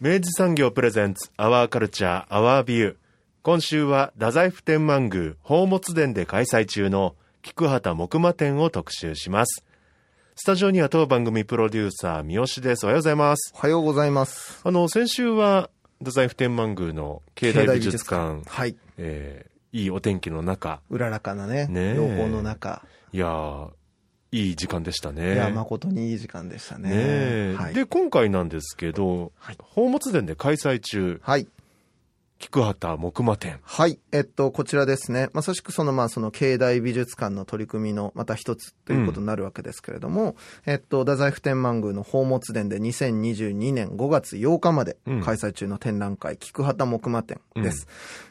[0.00, 2.96] 明治産業プレゼンツアワーカルチャーアワービュー
[3.42, 9.64] 今週は太宰府天満宮宝物殿で開催中の菊畑木馬展を特集します。
[10.36, 12.86] スタジオには当番組プロデューサー三好です。
[12.86, 13.52] おはようございます。
[13.56, 14.60] おはようございます。
[14.62, 18.42] あの先週は太宰府天満宮の境内美術館。
[18.48, 18.76] はい。
[18.98, 20.80] えーいいお天気の中。
[20.88, 21.94] うららかなね、ねえ。
[21.94, 22.82] 陽光の中。
[23.12, 23.70] いやー
[24.30, 26.90] いい時間でしたねいや、誠にいい時間でしたね。
[26.90, 27.74] ねえはい。
[27.74, 31.48] で今回なんですけど、はい宝物殿で開催中はい。
[32.38, 33.98] 菊畑木馬展はい。
[34.12, 35.28] えっと、こちらですね。
[35.32, 47.88] まさしくその、まあ、その、境内美術館の取り組みの、また一つということになるわけですけれども、えっと、太宰府天満宮の宝物殿で2022年5月8日までうん開催中の展覧会、菊畑木馬展です。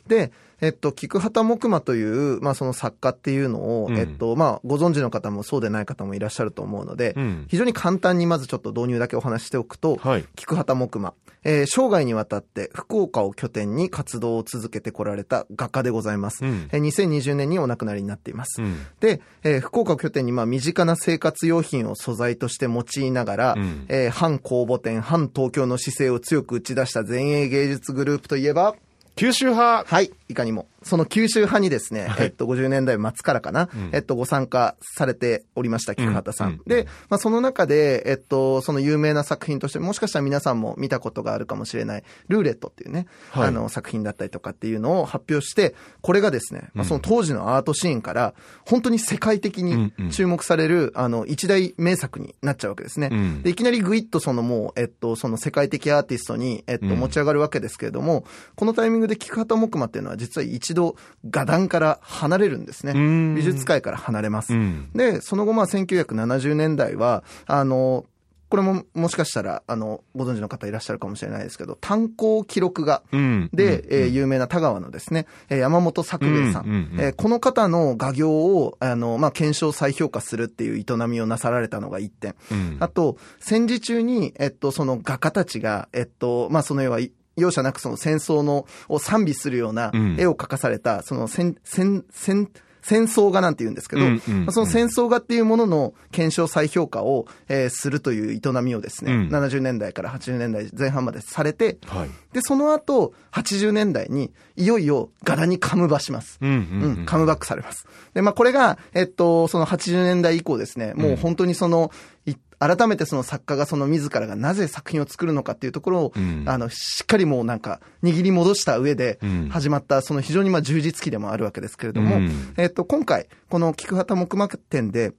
[0.07, 3.97] で、えっと、菊畑木馬という、まあ、その作家っていうのを、うん。
[3.97, 7.45] えっと、まあ、ご存知の方もそうでない方もいらっしゃると思うので、うん。
[7.47, 10.25] 非常に簡単にまずちょっと導入だけお話ししておくと、はい。
[10.35, 16.43] 菊畑木馬、えー生涯にわたって福岡を拠点に活動を続けてこられた画家でございます。
[16.43, 16.69] うん。
[16.71, 18.61] えー2020年にお亡くなりになっています。
[18.61, 18.79] うん。
[18.99, 23.85] で、えー福岡を拠点にまあ身近な生活用品を素材として用いながら、うん。
[23.89, 28.75] えー反公募店、反東京の姿勢を強く打ち出した前衛芸術グループといえば、
[29.17, 29.83] 九州派。
[29.87, 30.67] はい、いかにも。
[30.83, 32.25] その九州派にですね、はい。
[32.25, 33.69] えっと、50年代末からかな、ん。
[33.93, 36.47] えっと、ご参加されておりました、菊畑さん。
[36.47, 36.53] うん。
[36.55, 43.47] うんで、まあ、その中で、えっと、その有名な作品として、もしかしたら皆さんも見たことがあるかもしれない、ルーレットっていうね、はい。
[43.47, 48.33] あの、作品だったりとかっていうのを発表して、これがですね、まあ、その当時のアートシーンから、
[48.65, 50.09] 本当に世界的にうんうん。
[50.09, 53.09] 注目される、あの、一大名作になっちゃうわけですね。
[53.11, 53.41] うん。
[53.43, 56.95] で、いきなりグイッとそのもう、えっと、その世界的アーティストに、えっと、うん。
[56.97, 60.95] 持ち上がるわけですけれども、このタイミングで菊畑木馬っていうのは実は一度
[61.29, 63.35] 画壇から離れるんですねん。
[63.35, 64.53] 美術界から離れます。
[64.53, 68.05] うんで、その後まあ1970年代は、あの、
[68.49, 76.65] これももしかしたら、あの、ご存知の方いらっしゃるかもしれないですけど、炭鉱記録画うんで、うんえー有名な田川のですね、えー山本作兵衛さん。
[76.65, 82.35] うえーこの方の画業を、あの、まあ、検証再評価するっていう営みをなさられたのが一点。
[82.51, 86.99] うんあと、戦時中に、えっと、その画家たちが、えっと、まあ、その要は、
[87.37, 90.15] 容赦なくその戦争の、を賛美するようなうん。
[90.19, 92.49] 絵を描かされた、その戦、戦、戦、
[92.81, 94.33] 戦争画なんて言うんですけど、うんうん。
[94.33, 99.29] うんまあその戦争画っていうものの検証再評価を、えーするという営みをですね、うん。
[99.29, 102.09] 70年代から80年代前半までされて、はい。
[102.33, 106.39] で、その後、80年代に、いよいよ柄にカムバします。
[106.41, 107.87] うんうんうん、カムバックされます。
[108.13, 111.91] で、まあ、これが、えっと、その80年代以降ですね、もう本当にその、
[112.25, 116.43] い改めてその作家がその自らがなぜ作品を作るのかっていうところを、うん。
[116.47, 122.53] あの、しっかりもうなんか、握り戻した上でうん、始まった、その非常にまあ充実期でもあるわけですけれども、うん。
[122.57, 125.13] えっと、今回、この菊畑木馬展で、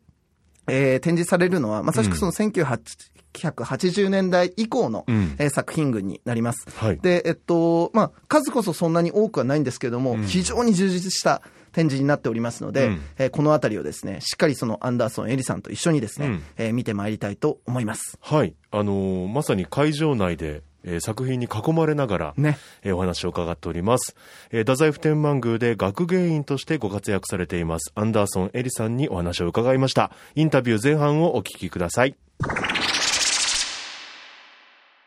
[0.66, 5.36] えー展示されるのは、まさしくその1980年代以降の、うん。
[5.38, 6.66] えー作品群になります。
[6.76, 6.98] はい。
[6.98, 10.24] で、えっと、まあ、数こそそんなに多くはないんですけれども、うん。
[10.24, 13.00] 非常に充実した展示になっておりますので、うん。
[13.18, 16.42] えーこのあたりをですね、しっかりそのアンダーソン・エリさんと一緒にですね、うん。
[16.56, 18.18] えー見てまいりたいと思います。
[18.20, 18.54] はい。
[18.70, 22.58] あのーまさに会場内で、えー作品に囲まれながら、ね。
[22.82, 24.14] えーお話を伺っております、
[24.50, 30.10] えー太宰府天満宮で学芸員としてご活躍されていますアンダーソン・エリさんにお話を伺いました。
[30.34, 32.16] インタビュー前半をお聞きください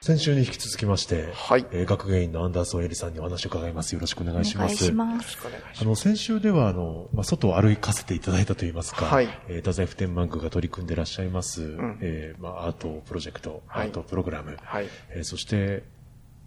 [0.03, 5.37] 先週に引き続きまして、はいえー学芸員のアンダーソン・エリさんにお話を伺いますよろしくお願いしお願いますします。
[5.79, 14.87] あの、先週では、あの、まあ、外を歩かせていただいたといいますか、はいえー太宰府天満宮が取り組んでいらっしゃいます、んえーまあ、アートプロジェクト、はいアートプログラム、はい。
[15.11, 15.83] えーそして、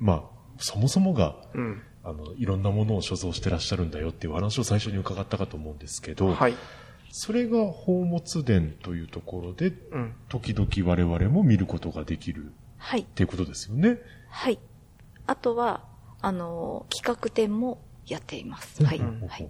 [0.00, 0.22] まあ、
[0.58, 1.80] そもそもが、うん。
[2.02, 6.54] あの、いろんなものを所蔵してらっしゃるんだよっていう話を最初に伺ったかと思うんですけど、はい。
[7.12, 10.14] それが宝物殿というところで、うん。
[10.28, 12.50] 時々我々も見ることができる
[12.84, 13.04] はいっ。
[13.06, 13.98] ていうことですよね。
[14.28, 14.58] はい。
[15.26, 15.84] あとは、
[16.20, 18.84] あの、企画展もやっています。
[18.84, 18.98] はい。
[18.98, 19.48] うんはい。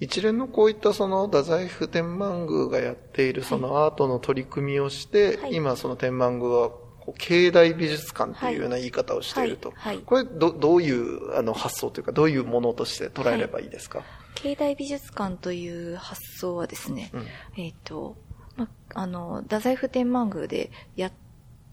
[0.00, 9.70] 一連のこういったその太宰府天満宮がやっているそのアートの取り組みをして、はい今その天満宮はこう境内美術館っていうような言い方をしていると。
[9.70, 14.02] はいはいこれど、どういうあの発想というか、どういうものとして捉えればいいですか、
[14.34, 17.26] 境内美術館という発想はですね、うん
[17.56, 18.16] えっ、と、
[18.56, 21.12] ま、あの、太宰府天満宮でや、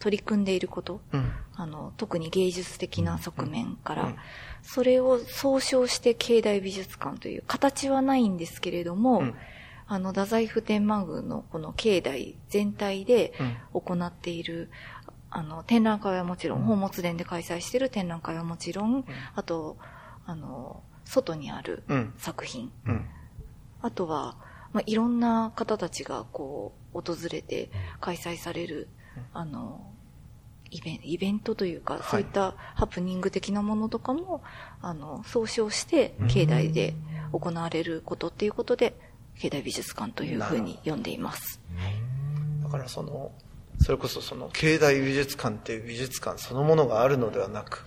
[0.01, 1.31] 取り組んでいること、うん。
[1.55, 4.15] あの、特に芸術的な側面から、うん。
[4.63, 9.35] それを総称して境内美術館という形はないんですけれども、うん。
[9.87, 13.57] あの、太宰府天満宮のこの境内全体でうん。
[13.81, 14.71] 行っている、
[15.29, 19.05] あの、展覧会はもちろん、宝物殿で開催している展覧会はもちろん、
[19.35, 19.77] あと、
[20.25, 22.13] あの、外にあるうん。
[22.17, 23.05] 作品、うん。
[23.81, 24.35] あとは、
[24.73, 28.87] まあ、いろんな方たちがこう、訪れて開催される、
[29.33, 29.85] あの、
[30.71, 31.99] イベンイベントというか、い。
[32.03, 34.41] そういったハプニング的なものとかも、
[34.81, 36.95] あの、総称して、境内で
[37.31, 38.95] 行われることっていうことで、
[39.39, 41.59] 境内美術館というふうに呼んでいます。
[42.63, 43.31] だからその、
[43.79, 47.83] それこそその境内美術館っていう美術館そのものがあるのではなく、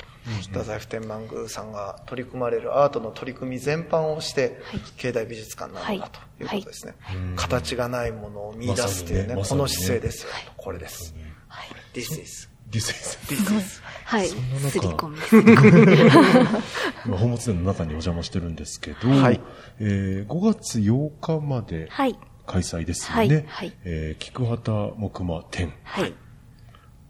[0.48, 6.94] 太宰府天満宮さんが取り組まれるアートの取り組み全般をして、はい境内美術館なのだということですね。
[7.00, 11.14] はい形がないものを見出すっていうね、まさにねこの姿勢ですよ、これです。
[11.48, 11.68] はい。
[11.92, 12.48] This is.
[12.70, 13.82] ディスイズ This is.
[14.04, 14.28] はい。
[14.28, 15.18] そんな中すり込み。
[17.04, 19.40] 今、宝物殿の中にお邪魔してるんですけど、はい
[19.78, 22.18] えー5月8日まではい。
[22.46, 23.34] 開催ですよね。
[23.36, 25.72] はいはいえー菊畑木馬展。
[25.84, 26.14] はい。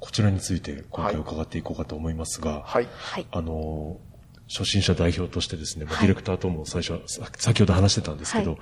[0.05, 2.89] こちらについて今回伺っていこうかと思いますが、はい。
[2.95, 3.27] はい。
[3.33, 4.15] あのー
[4.47, 8.61] 初心者代表としてですね、ディレクターとも最初は、さ先ほど話してたんですけど、はい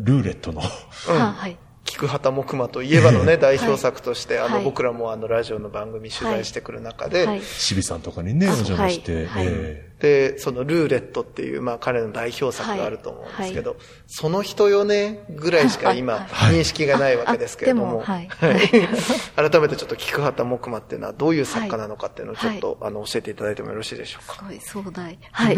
[0.00, 0.64] ルーレットの、う
[1.12, 1.56] んあはい。
[1.88, 7.42] 菊畑木馬といえばのね、代表作として、あの、はい僕らもあの、ラジオの番組取材してくる中で、はい。
[7.42, 9.46] シビさんとかにね、お邪魔して、はい。
[9.48, 13.76] えで、そのルーレットっていう、まあ彼の代表作があると思うんですけど、
[14.06, 16.56] その人よね、ぐらいしか今、はい。
[16.56, 24.34] 認識がないわけですけれども、 改めてちょっと菊畑木馬っていうのはどういう作家なのかっていうのをちょっと、あの、教えていただいてもよろしいでしょうか。
[24.34, 25.18] すごい壮大。
[25.32, 25.56] はい。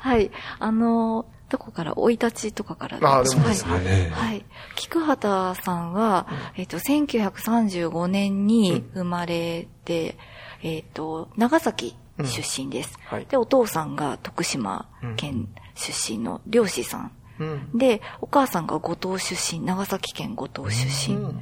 [0.00, 0.30] はい。
[0.58, 4.42] あの、どこから、生い立ちとかからあでもはいそうですねはい。
[4.74, 6.26] 菊畑さんは、
[6.56, 10.16] えっと、1935年に生まれて、
[10.62, 12.98] えっと、長崎出身です。
[13.04, 17.12] はいで、お父さんが徳島県出身の漁師さん。
[17.38, 17.78] うん。
[17.78, 21.16] で、お母さんが五島出身、長崎県五島出身。
[21.16, 21.40] うん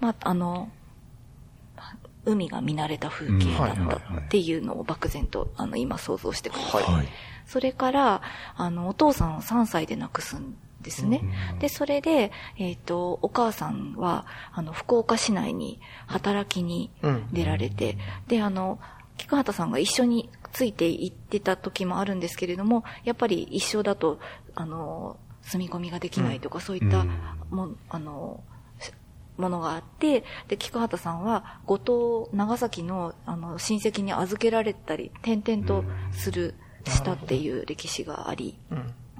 [0.00, 0.68] まあ、あの、
[2.24, 6.82] 海が見慣れた風景だったっていうのを漠然と、あの、今想像してください。
[6.82, 7.08] ーはい。
[7.46, 8.22] それから、
[8.56, 11.22] あの、お父さんを3歳で亡くすんですね。
[11.60, 16.90] で、それで、えっ、と、お母さんは、あの、福岡市内に働きに
[17.32, 17.98] 出られて、
[18.28, 18.78] で、あの、
[19.16, 24.18] 菊畑さんが一緒について行ってた時もあるんですけれども、やっぱり一緒だと、
[24.54, 27.04] あの、住み込みができないとか、そういった
[27.50, 28.42] も、あの、
[29.36, 36.54] ものがあって、で、菊畑さんは、五島、長崎の、あの、親戚に預けられたり、転々とする、
[36.90, 38.58] したっていう歴史があり、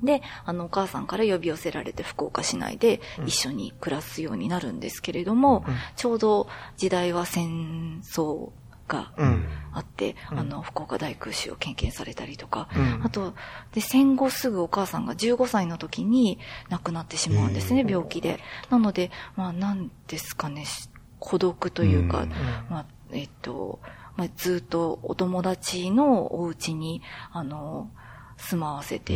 [0.03, 5.65] で、あの、お母さんから呼び寄せられて福岡市内で一緒に暮らすようになるんですけれども、
[5.97, 8.51] ちょうど時代は戦争
[8.87, 9.45] がうん。
[9.73, 13.01] あって、あの、福岡大空襲を経験されたりとか、うん。
[13.05, 13.35] あと、
[13.73, 18.39] で、戦後すぐお母さんが15歳の時に亡くなってしまうんですね、病気で。
[18.71, 22.31] なので、まあ、なんですかね、し孤独というか、うん。
[22.69, 23.81] まあ、えっと、
[24.17, 27.03] まあ、ずっとお友達のお家に、
[27.33, 27.91] あの、
[28.45, 29.15] 住まわせて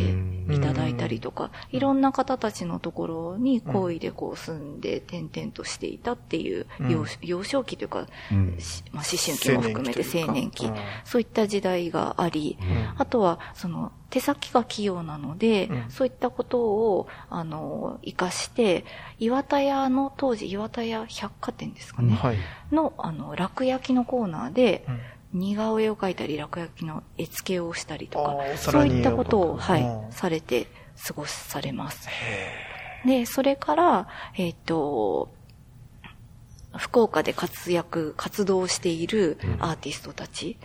[0.49, 10.71] いただいたりとか、いろんな方たちのところに好意でこう住んで転々としていたっていう幼,、幼少期というか、まあ、思春期も含めて青年期。
[11.03, 12.57] そういった時代があり、
[12.97, 15.85] あとは、その、手先が器用なので、うん。
[15.89, 18.83] そういったことを、あの、活かして、
[19.19, 22.37] 岩田屋の、当時岩田屋百貨店ですかね、はい。
[22.71, 24.99] の、あの、落焼きのコーナーで、うん
[25.33, 30.67] 似顔絵を描いたり、落焼きの絵付けをしたりとかそういったことを、はいうん、されて
[31.05, 32.07] 過ごされます。
[33.05, 35.29] で、それから、えっ、と、
[36.77, 40.57] 福岡で活躍、活動しているアーティストたち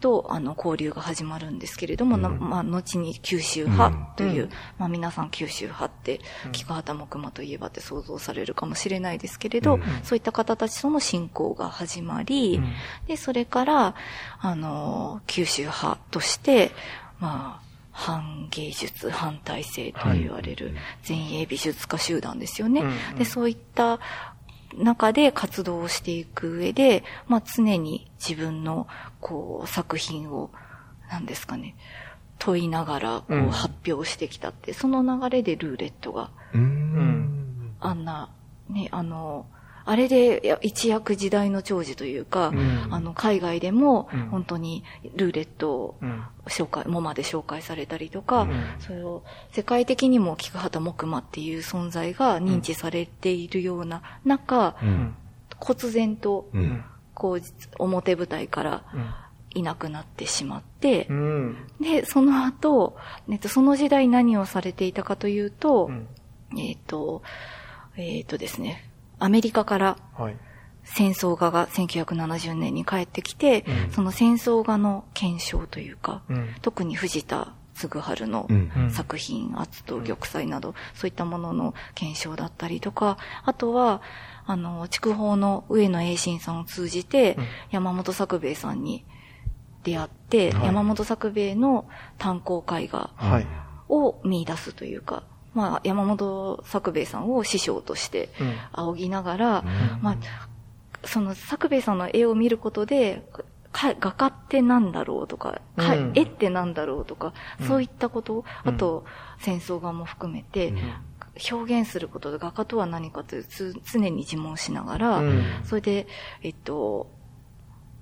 [0.00, 4.50] と、あの、交流が始まるんですけれども、なまあ、後に九州派という、うん。
[4.78, 6.20] まあ、皆さん九州派って、
[6.52, 12.60] 菊畑木馬といえばって想像されるかもしれないですけれど、そういった方たちとの親交が始まり、
[13.08, 13.94] で、それから、
[14.40, 16.70] あの、九州派として、
[17.18, 22.84] まあ、反芸術、反体制と言われる前衛美術家集団ですよね。
[23.16, 23.98] で、そういった
[24.76, 28.86] 中で活動をしていく上で、まあ、常に自分の、
[29.20, 30.50] こう、作品を、
[31.10, 31.74] 何ですかね、
[32.38, 36.30] 問いながら、こう、発表してきたって、うん、その流れでルーレットが、
[37.80, 38.30] あんな、
[38.68, 39.46] ね、あの、
[39.90, 44.84] あれで一躍時代の寵児というか、うん、あの、海外でも、本当に
[45.16, 45.94] ルーレットを
[46.44, 55.14] 紹介、モマで紹介されたりとか、うん、それを世界的にも菊畑木馬っていう存在が認知されているような中、うん、
[55.58, 56.50] 忽然と、
[57.14, 57.40] こう、
[57.78, 58.82] 表舞台から、
[59.54, 62.98] いなくなってしまって、うん、で、その後、
[63.30, 66.06] えっと、その時代何をされていたかというと、うん、
[66.58, 67.22] えっ、ー、と、
[67.96, 68.87] えっ、ー、とですね、
[69.18, 69.96] アメリカから
[70.84, 78.48] 戦争画が1970年に帰ってきて、うん、その戦争画の検証というか、うん、特に藤田嗣治の
[78.90, 84.02] 作品、圧と玉砕など、そういったものの検証だったりとか、あとは、
[84.46, 87.38] あの、筑豊の上野栄信さんを通じて、
[87.70, 89.04] 山本作兵衛さんに
[89.84, 93.10] 出会って、はい、山本作兵衛の炭鉱絵画
[93.88, 95.22] を見出すというか、
[95.54, 98.28] まあ、山本作兵衛さんを師匠として
[98.72, 100.16] 仰ぎながら、うん、まあ、
[101.04, 103.24] その作兵衛さんの絵を見ることで、
[103.72, 107.32] 画家ってなんだろうとか、うん、絵ってなんだろうとか、
[107.66, 109.04] そういったこと、あと
[109.40, 110.72] 戦争画も含めて、
[111.52, 113.46] 表現することで画家とは何かという
[113.84, 115.22] 常に自問しながら、
[115.64, 116.06] それで、
[116.42, 117.08] えっと、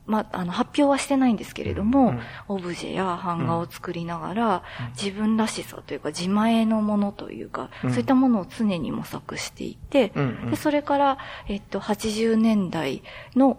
[0.07, 10.13] まあ、あの、発表はしてないんですけれども、うん、オブジェや版画を作りながら、うん、自分らしさというか、自前のものというか、うん、そういったものを常に模索していて、
[10.51, 13.03] で、それから、えっと、80年代
[13.35, 13.59] の、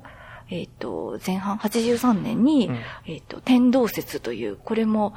[0.49, 2.71] えっと、前半、83年に、
[3.05, 5.13] えっと、天動説という、これも、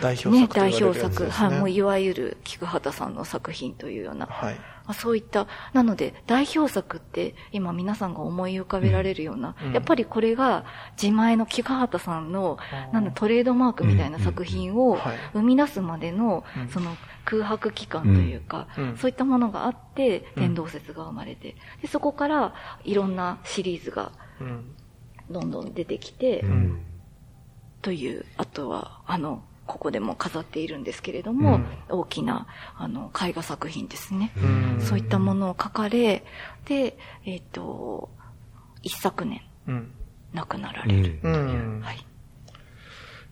[0.00, 1.30] 代表作、ね、代表作。
[1.30, 4.26] はい、もういわゆる菊畑さんの作品というような。
[4.26, 4.54] はい。
[4.54, 10.64] まあ、そういった、なので代表作って今皆さんが思い浮かべられるような、うん、やっぱりこれが
[11.00, 12.58] 自前の菊畑さんの、
[12.92, 14.98] なんだ、トレードマークみたいな作品を
[15.32, 24.10] 生み出すまでの、その空白期間というか、うん、そういったものがあって、天動説が生まれて、でそこからいろんなシリーズが、
[25.30, 26.44] どんどん出てきて、
[27.82, 34.32] という、あとは、あの、ここでも飾っているんですけれども、うん、大きなあの絵画作品ですね。
[34.78, 36.24] うそういったものを描かれ、
[36.64, 38.10] で、えっ、ー、と、
[38.82, 39.92] 一昨年、うん、
[40.32, 41.18] 亡くなられる。
[41.22, 41.82] という。
[41.82, 41.98] はい。
[41.98, 42.02] い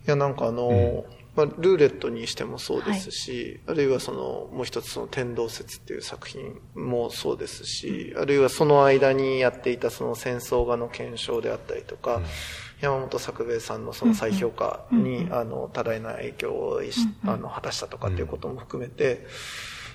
[0.05, 1.03] や、なんかあの、
[1.35, 12.21] まあ、ルーレットにしてもそうですし、はい、あるいはその、もう一つその天動説っていう作品もそうですし、あるいはその間にやっていたその戦争画の検証であったりとか、
[12.81, 16.81] 山本作兵衛さんのその再評価に、あの、多大な影響を
[17.25, 19.25] あの果たしたとかっていうことも含めて、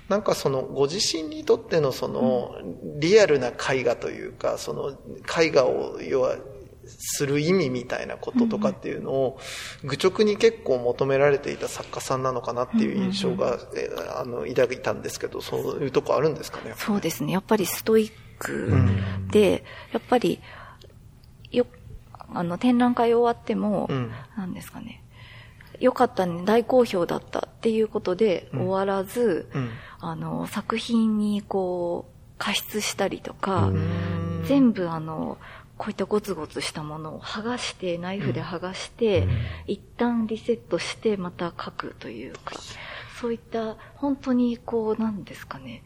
[0.09, 2.57] なんかそのご自身にとってのその
[2.99, 4.91] リアルな絵画というか、その
[5.41, 6.37] 絵画を要は
[6.87, 9.39] する意味みたいなこととかっていうのを
[9.83, 13.59] 愚直に結構求められていた作家さんなのかなっていう印象が、
[14.19, 17.33] あの抱いたんですけどそういうとこあるんですかねそうですね。
[17.33, 18.73] やっぱりストイック
[19.31, 20.41] で、やっぱりよ
[22.33, 25.03] あの、展覧会終わっても、うん、なんですかね、
[25.81, 33.71] よかったね、大好評だったっていうことで終わらず、うん、あの、作品にこう、加筆したりとか、
[34.45, 35.39] 全部あの、
[35.77, 39.31] こういったゴツゴツしたものを剥がして、ナイフで剥がして、うん、
[39.67, 42.55] 一旦リセットしてまた書くというか、
[43.21, 45.83] そういった本当にこう、なんですかね、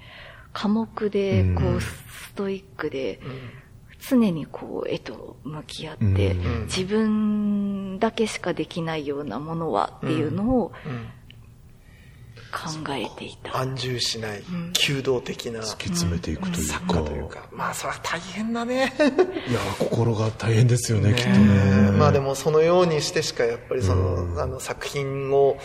[0.52, 3.20] 科目で、こう、ストイックで、
[4.08, 6.34] 常にこう絵と向き合って、
[6.64, 10.72] 自分だけしかできないようなものはっていうのを
[12.50, 13.58] 考えていた。
[13.58, 15.60] 安住しない、弓道的な。
[15.60, 16.72] 突き詰めていくというか。
[16.74, 17.48] 作家というか。
[17.52, 18.92] まあ、それは大変だね。
[19.48, 21.90] いや、心が大変ですよね、きっとね。
[21.98, 25.58] まあでも、そのようにしてしか、やっぱりその、あの、作品を、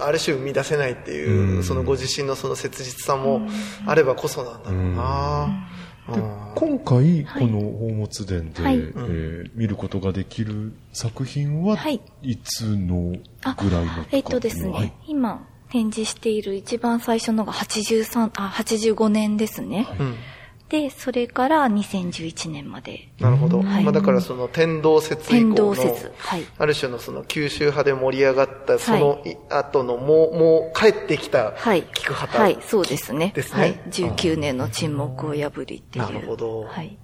[0.00, 3.48] ある種生み出せないっていう、そのご自身のその切実さも
[3.86, 5.68] あればこそなんだろうな。
[6.12, 6.22] で
[6.54, 19.86] 今回、この宝物殿で、はい、えー、見ることができる作品は、はい、いつのぐらいのえっ、とですね、はい、今展示している一番最初のが83あ85年ですね。
[19.88, 20.37] はい
[20.68, 23.08] で、それから2011年まで。
[23.18, 23.62] なるほど。
[23.62, 26.12] はい、まあだからその天動説以降の、天動説。
[26.18, 26.44] はい。
[26.58, 31.84] ある種のその九州派で盛り上がった、その後のもう、もう帰ってきた、はい。
[31.94, 32.58] 菊畑、はい。
[32.60, 33.32] そうですね。
[33.34, 33.60] ですね。
[33.60, 33.80] はい。
[33.90, 36.04] 19年の沈黙を破りっていう。
[36.04, 36.64] なるほど。
[36.64, 36.98] はい。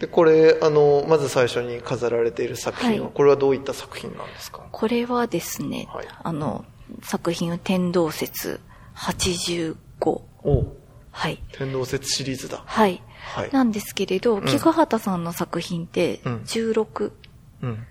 [0.00, 4.62] で、これ、あの、まず最初に飾られている作品は、はい、これはどういった作品なんですか？
[4.70, 6.64] これはですね、はい、あの、
[7.02, 8.60] 作品は天動説
[8.96, 9.74] 85。
[10.44, 10.77] お
[11.10, 11.42] はい。
[11.52, 12.62] 天動説シリーズだ。
[12.64, 13.02] はい。
[13.52, 17.12] なんですけれど、菊畑さんの作品って16、
[17.62, 17.86] うん。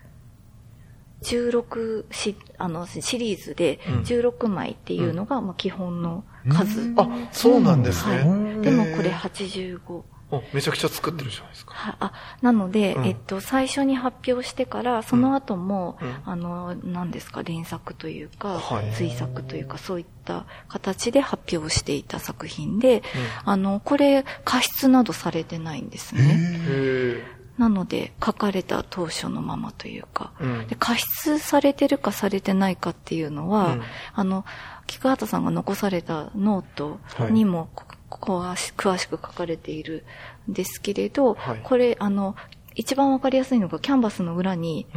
[1.21, 8.21] 16しあのシリーズで16枚っていうのが、まあ、基本の数、うん、あそうなんですね、は
[8.59, 10.03] い、でもこれ85
[10.53, 11.73] めちゃくちゃ作ってるじゃないですか。
[11.73, 23.01] はあ、なので、うん、えっと、最初に発表してから、その後も、うん、あの、何ですか、連作というか、はい、追作というか、そういった形で発表していた作品で、うん、
[23.45, 27.37] あの、これ、加筆などされてないんですね。
[27.57, 30.31] なので、書かれた当初のままというか、
[30.69, 33.77] で加筆されてるかされてないかっていうのは、
[34.13, 34.45] あの、
[34.85, 36.99] 菊畑さんが残されたノート
[37.31, 40.05] にも、はい詳し詳しく書かれている
[40.49, 42.35] んですけれど、はい、これ、あの、
[42.75, 44.87] 一番わかりやすいのが、キャンバスの裏に、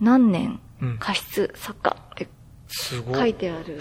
[0.00, 0.60] 何年、
[0.98, 2.28] 過失作家って
[3.12, 3.80] 書いてある、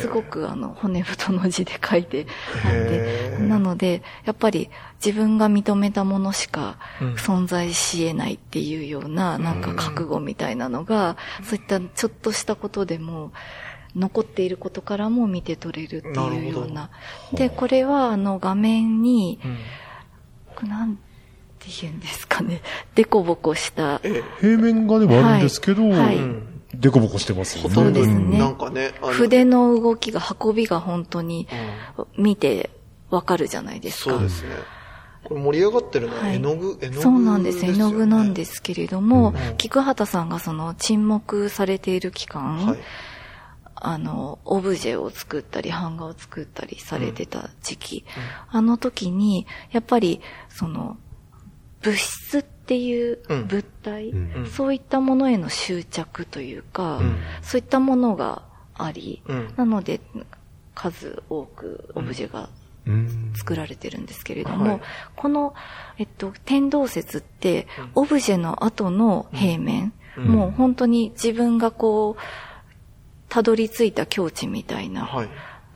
[0.00, 2.26] すごくあの骨太の字で書いて
[2.64, 4.70] あって、なので、やっぱり
[5.04, 6.78] 自分が認めたものしか
[7.16, 13.32] 存在し得ないっていうような、なんか覚悟みたいなのが、そういったちょっとしたことでも、
[13.98, 16.90] 残っていることからも見て取れるっていうような。
[17.32, 19.38] で、これはあの画面に、
[20.62, 20.96] うん、なん
[21.58, 22.62] て言うんですかね、
[22.94, 24.00] デコボコした。
[24.40, 26.18] 平面画ではあるんですけど、はい、はい
[26.74, 27.74] デコボコしてますよね。
[27.74, 28.38] そうですね。
[28.38, 28.92] なんかね。
[29.00, 31.48] 筆の動きが、運びが本当に
[32.16, 32.70] 見て
[33.10, 34.10] わかるじゃないですか。
[34.10, 34.50] そうですね。
[35.24, 37.64] これ盛り上がってるのは絵の具、はい、絵の具、そうなんです。
[37.64, 42.78] 絵の具なんですけれども、うん、菊畑さんがその沈黙されている期間、はい、
[43.80, 48.04] あの、オブジェを作ったり、版画を作ったりされてた時期、
[48.52, 50.96] うん、あの時に、やっぱり、その、
[51.82, 58.42] 物質っていう物体、うん、そういったものへの執着というか、うん、そういったものが
[58.74, 59.22] あり、
[59.56, 60.00] なので、
[60.74, 62.48] 数多くオブジェが
[63.36, 64.80] 作られてるんですけれども、はい、
[65.16, 65.54] この、
[65.98, 72.22] えっと、天動説って、オブジェの後の平面、もう本当に自分がこう、
[73.28, 75.28] たどり着いた境地みたいな、はい、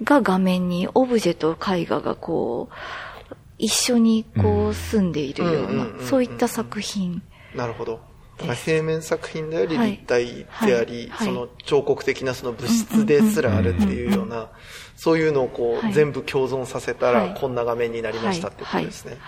[0.03, 7.23] が画面にオブジェと絵画がこう、一緒にこう住んでいるような、そういった作品。
[7.55, 8.01] なるほど。
[8.39, 14.49] 平面作品であり、立体であり、その彫刻的なその物質ですらあるっていうような、
[14.97, 19.19] そういうのをこう、全部共存させたら、こんな画面になりましたってことですね。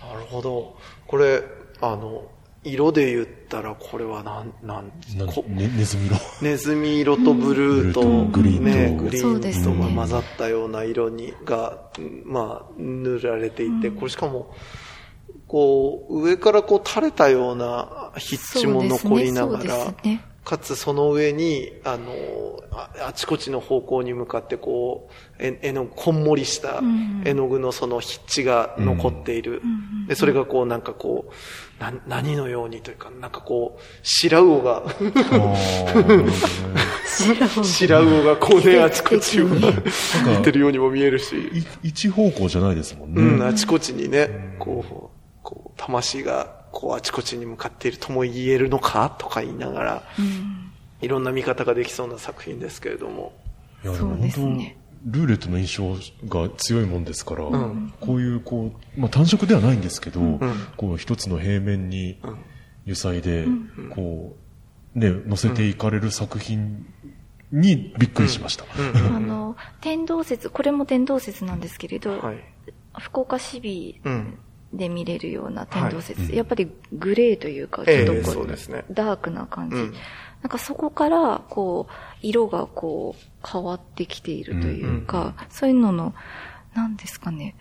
[0.00, 0.78] なるほど。
[1.06, 1.42] これ、
[1.80, 2.30] あの、
[2.64, 6.16] 色で言ったらこれはなん、なん、ね、ネズミ色。
[6.40, 11.90] ネズミ色とブルーと、グリーンと、ね、グリーンと混ざったような色に、が、
[12.24, 14.54] まあ、塗られていて、これしかも、
[15.48, 19.94] こう、上からこう垂れたような筆致も残りながら、
[20.44, 22.12] かつその上に、あの、
[23.06, 26.82] あちこちの方向に向かってこう、絵の、こんもりした
[27.24, 29.62] 絵の具のその筆致が残っている。
[30.08, 34.82] で、それがこうなんかこう、な、何のようにというか、なんかこう、白魚が
[37.62, 39.62] 白魚がこうね、あちこちを見
[40.42, 41.36] てるようにも見えるし。
[41.84, 43.22] 一方向じゃないですもんね。
[43.22, 44.94] うん、あちこちにね、こう、
[45.44, 53.32] こう、魂がこうあちこちに向かっているとも言えるのかとか言いながら、うん、いろんな見方ができそうな作品ですけれども。
[53.84, 55.96] いや、でも本当、ね、ルーレットの印象
[56.28, 60.40] が強いもんですから、うん、こういう、こう、まあ単色ではないんですけど、うん、
[60.76, 62.18] こう一つの平面に
[62.84, 63.46] 油彩で、
[63.94, 64.34] こ
[64.94, 66.86] う、ね、載せていかれる作品
[67.50, 68.64] にびっくりしました。
[69.14, 72.36] あの、天動説、これも天動説なんですけれど、はい、
[72.98, 74.00] 福岡市美
[74.72, 79.94] で見れるような天動説、はい、やっぱりグレーというか、ちょっとこう、えーね、ダークな感じ、うん、
[80.42, 86.14] なんかそこから、こう、色がこう、変わってきているというか、うんうん、そういうのの、
[86.74, 87.54] なんですかね、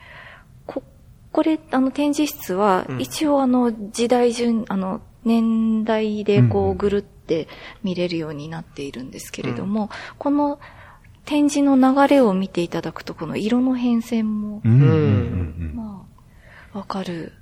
[0.65, 0.83] こ、
[1.31, 7.47] これ、あの展示室は、一応あの、時代順、あの、年代でこう、ぐるって
[7.83, 10.59] 見れるようになっているんですけれども、うん、この、
[11.25, 16.10] 展示の流れを見ていただくと、この色の変遷も、うん、まあ、
[16.73, 17.33] わかる。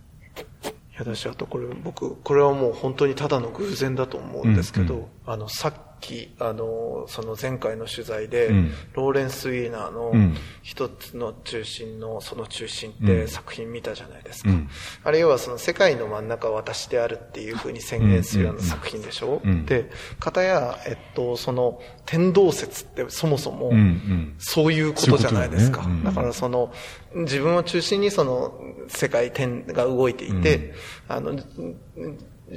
[0.66, 10.14] いや、私、あとこれ、僕、これはもう本当にただの偶然だと思うんですけど、うんうん、あの、さっき、あの、その前回の取材で、うん、ローレンス・ウィーナーの
[10.62, 14.50] 一つの中心のその中心って作品見たじゃないですか。
[14.50, 14.70] うん、
[15.04, 23.72] あるいはその世界の真ん中は私であるっていうふうに宣言するような作品でしょ、うん、で、かや、えっと、その天動説ってそもそも
[24.38, 25.86] そういうことじゃないですか。
[26.04, 26.74] だからその
[27.16, 28.54] 自分を中心にその
[28.88, 30.74] 世界天が動いていて、
[31.08, 31.40] あの、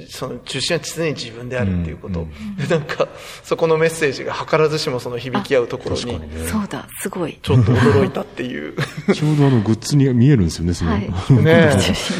[0.09, 2.21] その中心は常に自分であるっていうこと。
[2.21, 3.07] うんうん、なんか、
[3.43, 6.19] そこのメッセージが図らずしもその響き合うところに。
[6.19, 7.37] ね、そうだ、すごい。
[7.41, 8.75] ちょっと驚いたっていう。
[9.13, 10.91] ちょうどあのグッズに見えるんですよね、その。
[10.91, 11.09] はい、ね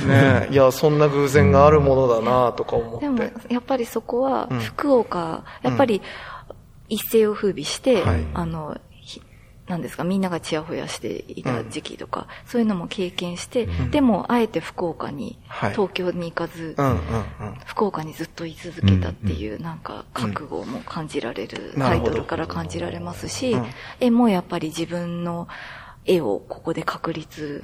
[0.07, 0.45] え。
[0.45, 3.05] ねいや、そんな偶然があるものだなとか思って。
[3.05, 6.01] でも、やっぱりそこは、福岡、うん、やっぱり、
[6.89, 8.77] 一世を風靡して、はい、あの、
[9.67, 16.97] なんですか、みんながちやほやしていた時期とか、うん、そういうのも経験して、うん、でも、あえて福岡に、はい、東京に行かず、うんうんうん、
[17.65, 23.55] 福岡にずっと居続けたっていう、うんうん、なんか、覚悟も感じられる、タイトルから感じられますし、
[24.01, 25.47] 絵もやっぱり自分の
[26.05, 27.61] 絵をここで確立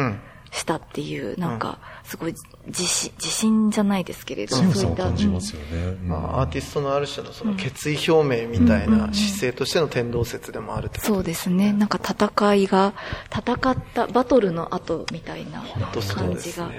[0.52, 2.34] したっていう、なんか、すごい
[2.68, 5.98] 自信、自信じゃないですけれど、強さを感じますよね。
[6.04, 11.56] まあ、アーティストのある種のその決意表明みたいな姿勢としての天動説でもあるってことですね。
[11.56, 11.74] そうですね。
[11.74, 12.94] なんか戦いが、
[13.32, 15.64] 戦ったバトルの後みたいな
[16.16, 16.72] 感じが。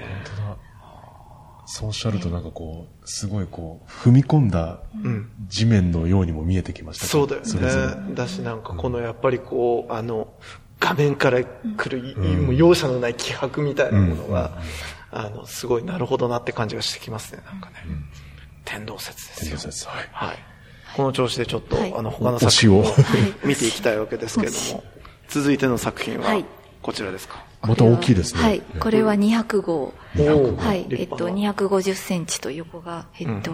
[1.73, 4.81] そうおっしゃるとなんかこう、すごいこう、踏み込んだ
[5.47, 8.13] 地面のようにも見えてきました、そうだよね。
[8.13, 10.33] だしなんかこのやっぱりこう、あの、
[10.81, 14.51] 画面から来る、もう容赦のない気迫みたいなものが、
[15.11, 17.75] あの、すごいなるほどなって感じがしてきますね、なんかね。
[18.65, 19.51] 天動説ですよ。
[19.51, 20.09] 天動説、はい。
[20.11, 20.37] はい。
[20.97, 22.83] この調子でちょっと、あの、他の作品を
[23.45, 24.83] 見ていきたいわけですけれども、
[25.29, 26.43] 続いての作品は、
[26.81, 27.45] こちらですか？
[27.61, 28.41] また大きいですね。
[28.41, 28.61] はい。
[28.79, 29.93] これは200号。
[30.15, 30.87] はい。
[30.89, 33.51] えっと、250センチと横が、えっと、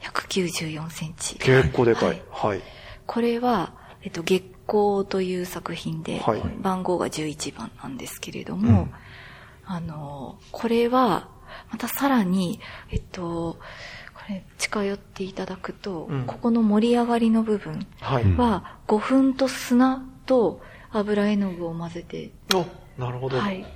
[0.00, 1.34] 194センチ。
[1.34, 2.22] 結構でかい。
[2.30, 2.62] はい。
[3.06, 8.90] これは、えっと、月光という作品で、はい、番号が11番なんですけれども、うん、
[9.64, 11.28] あの、これは、
[11.70, 13.58] またさらに、えっと、
[14.14, 17.86] これ近寄っていただくと、うん、ここの盛り上がりの部分
[18.36, 20.60] は、5分と砂と
[20.92, 22.30] 油絵の具を混ぜて、
[22.96, 23.40] なるほど。
[23.40, 23.66] はい。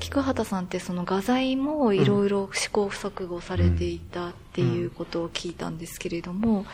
[0.00, 6.66] 菊畑さんってその画材もいろいろ試行錯誤されていたっていうことを聞いたんですけれども、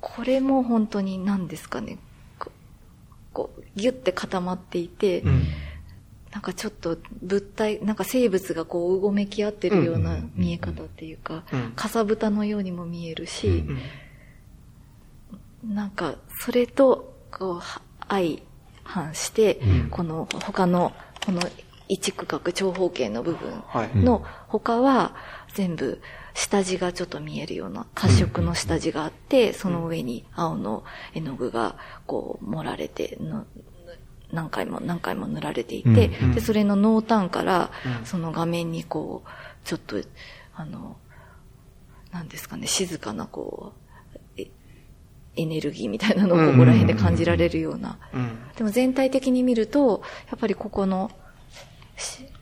[0.00, 1.98] これも本当に何ですかね、
[3.36, 5.42] こう、ギュッて固まっていて、うん、
[6.32, 13.66] なんかちょっと物体、なんか生物がこう、うごめき合ってるような見え方っていうか、うん、かさぶたのようにも見えるし、
[15.64, 17.62] うん、なんか、それと、こう、
[18.08, 18.38] 相
[18.84, 20.94] 反して、この他の、
[21.26, 21.42] この
[21.88, 25.14] 一区画長方形の部分の他は
[25.52, 26.00] 全部
[26.36, 33.46] 下地がちょっと見えるような褐色の下地があって、その上に青の絵の具がこう盛られての、
[34.30, 37.70] 何回も何回も塗られていて、で、それの濃淡から、
[38.04, 39.28] その画面にこう、
[39.64, 39.96] ちょっと、
[40.54, 40.98] あの、
[42.12, 44.40] なんですかね、静かなこう、
[45.36, 47.98] エネルギーみたいなのをここら辺で感じられるような。
[48.56, 51.10] でも全体的に見ると、やっぱりここの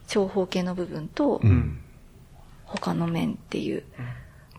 [0.09, 1.40] 長方形の部分と、
[2.74, 3.84] 他の面っていう。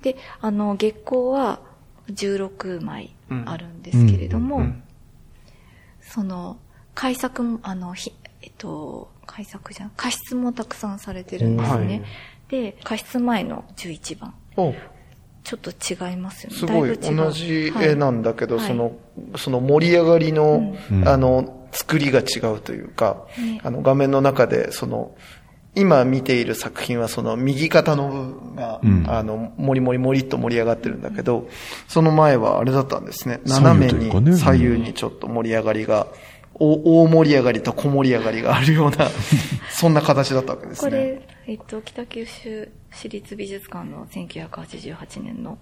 [0.01, 1.59] で、あの、月光は
[2.09, 4.67] 16枚あるんですけれども、
[6.01, 6.57] その、
[6.93, 11.85] 改作も、あの、ひえっと、改作じゃん、加湿もたくさんされてるんですね。
[11.85, 12.03] はい、
[12.49, 14.33] で、加湿前の11番。
[15.43, 16.57] ちょっと違いますよね。
[16.57, 16.97] すごい。
[16.97, 18.95] 同じ絵なんだけど、はい、その、
[19.35, 25.15] その盛り上がりの、うん、あの、作りが違うというか、ね、あの画面の中で、その、
[25.75, 31.47] 今見ている作品はその右肩の部分が、うん、あの、もりもりもりっと盛り上がってるんだけど、
[31.87, 33.41] その前はあれだったんですね。
[33.45, 36.07] 斜めに左右にちょっと盛り上がりが、
[36.57, 39.09] 大盛り上がりと小盛り上がりがあるような、
[39.69, 40.89] そんな形だったわけですね。
[40.89, 45.57] これ、えっと、北九州市立美術館の1988年の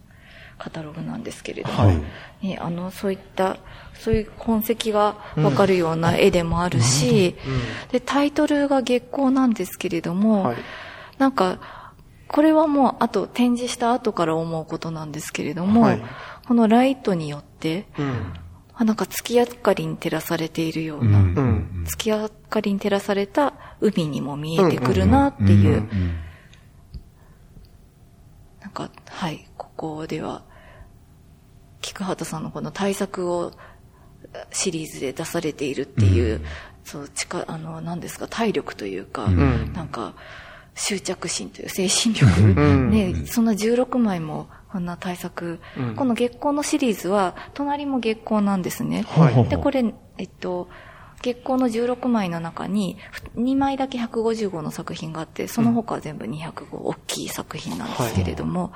[0.58, 2.02] カタログなんですけれども、はい、
[2.46, 3.58] ね、あの、そういった、
[3.94, 7.54] そういう痕跡がわかるような絵でもあるし、うん。
[7.54, 7.62] うん、
[7.92, 10.58] で、タイトルが月光なんですけれども、はい、
[11.18, 11.60] なんか、
[12.28, 16.02] これはもう、あと、展示した後から思うことなんですけれども、はい、
[16.48, 18.34] このライトによって、うん、
[18.86, 25.88] なんか月明かりに照らされているような、うん、月明かりに照らされた海にも見えてくるなっていう、
[28.62, 29.46] なんか、はい、
[29.84, 30.44] ここでは、
[31.82, 33.52] 菊畑さんのこの対策を
[34.54, 36.46] シリーズで出されているっていう、うん、
[36.86, 40.14] そう力あの何ですか体力というか、うん、なんか
[40.74, 45.60] 執着心という精神力、うん、ね、そんな16枚もこんな対策、
[45.98, 49.84] この月光のシリーズは隣も月光なんですね、はい、でこれ
[50.18, 50.70] えっと
[51.22, 52.98] 月光の16枚の中に
[53.36, 58.72] 2枚だけ150号の作品があってその他は全部200号大きい作品なんですけれども、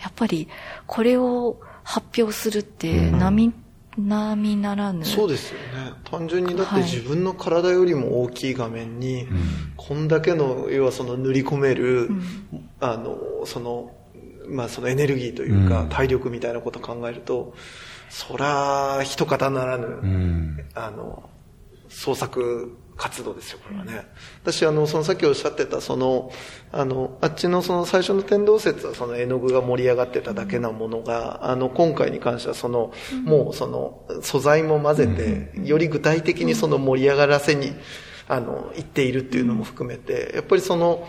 [0.00, 0.48] やっぱり
[0.86, 3.52] これを発表するって並、
[3.96, 5.04] 並ならぬ。
[5.04, 5.92] そうですよね。
[6.04, 9.26] 単純にだって自分の体よりも大きい画面に、はい、
[9.76, 12.22] こんだけの要はその塗り込める、うん、
[12.80, 13.92] あのその
[14.48, 17.54] まあそのエネルギーというか、体力みたいなことを考えると、
[18.08, 21.28] そら、一方ならぬ、あの、
[21.88, 24.06] 創作活動ですよ、これはね。
[24.42, 26.32] 私、あの、そのさっきおっしゃってた、その、
[26.72, 32.92] あの、あっちのその最初の天動説はその絵の具が盛り上がってただけなものが、あの、今回に関してはその、
[33.24, 37.74] もうその、素材も混ぜて、より具体的にその盛り上がらせに、
[38.28, 41.06] あの、言っているっていうのも含めて、やっぱりその、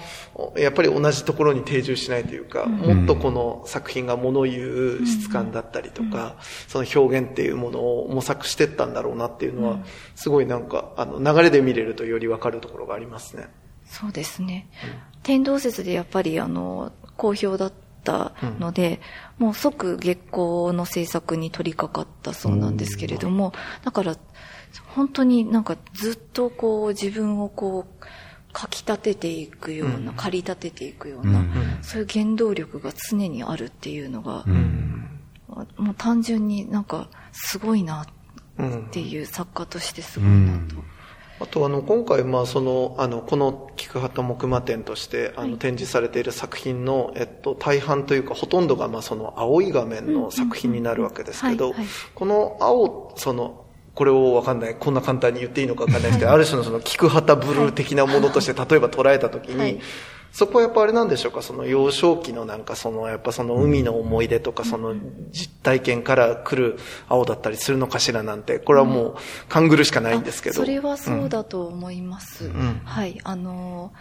[0.56, 6.36] やっぱり同じところに定住しないというか、もっとこの作品が物言う質感だったりとか、
[6.67, 9.80] その表現っていうものを模索してったんだろうなっていうのは、
[10.15, 13.47] すごいなんか、あの、流れで見れるとよりわかるところがありますね。
[13.86, 14.69] そうですね。
[15.23, 18.99] 天動説でやっぱりあの、好評だったので、
[19.39, 23.53] うん、もう即月光の制作に取り掛かったそうなんですけれども、
[23.84, 24.15] だから
[24.97, 28.03] 本当になんかずっとこう自分をこう、
[28.51, 31.45] かき立てていくような、駆り立てていくような、
[31.83, 34.43] そういう原動力が常にあるっていうのが、
[35.77, 38.05] もう単純になんかすごいなっ
[38.89, 40.75] ていう作家としてすごいなと。
[41.39, 51.75] あとあの今回まあそのあのこの菊畑木馬展としてあの展示されている作品のえっと大半というかほとんどがまあその青い画面の作品になるわけですけど
[52.15, 53.66] この青その
[53.97, 59.79] これをわかんない、こんな簡単に言っていいのかわかんないですけど、ある種のその菊旗ブルー的なものとして例えば捉えたときに、はい、
[60.31, 64.93] そこはやっぱあれなんでしょうか、その幼少期のなんかその、やっぱその海の思い出とか、その
[65.31, 66.77] 実体験から来る
[67.10, 69.15] 青だったりするのかしらなんて、これはもう
[69.49, 70.57] 勘ぐるしかないんですけど。
[70.57, 72.45] それはそうだと思います。
[72.45, 73.93] うん、はい、あの、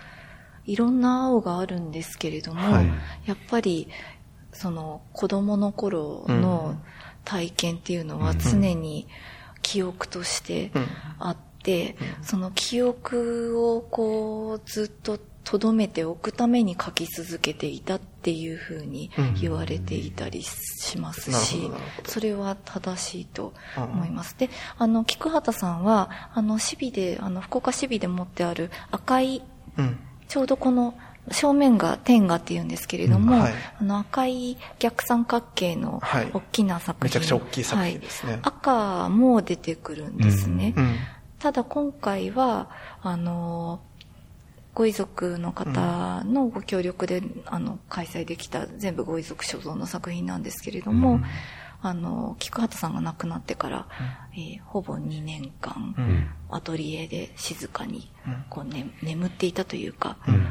[0.67, 2.87] いろんな青があるんですけれども、はい、
[3.25, 3.89] やっぱり、
[4.53, 6.77] その子供の頃の
[7.25, 9.36] 体験っていうのは常に、うん
[9.67, 10.71] 記憶として
[11.19, 21.75] あって、うん、その記憶をこうずっと留めておくために書き続けていたっていうふうに言われていたりしますし、うん、
[22.05, 24.37] それは正しいと思います。
[24.39, 29.43] で、あの、菊畑さんは、あの、シビで、あの、福岡市ビで持ってある赤い、
[29.77, 29.99] うん、
[30.29, 30.95] ちょうどこの
[31.31, 36.01] 正面が天下っていうんですけれども、うんはい、あの赤い逆三角形の
[36.33, 40.95] 大きな作品、はい、めちゃくちゃ大きい作品ですね、はい、赤も出てくるんですね、うんうん、
[41.39, 42.71] ただ今回は
[43.03, 43.81] あの
[44.75, 51.19] ご遺族の方のご協力で、あの開催できた全部ご遺族所蔵の作品なんですけれども、
[51.81, 53.89] あの菊畑さんが亡くなってから、
[54.35, 58.11] うん、えー、ほぼ2年間、うん、アトリエで静かに
[58.51, 60.47] こう、ね、眠っていたというか、うん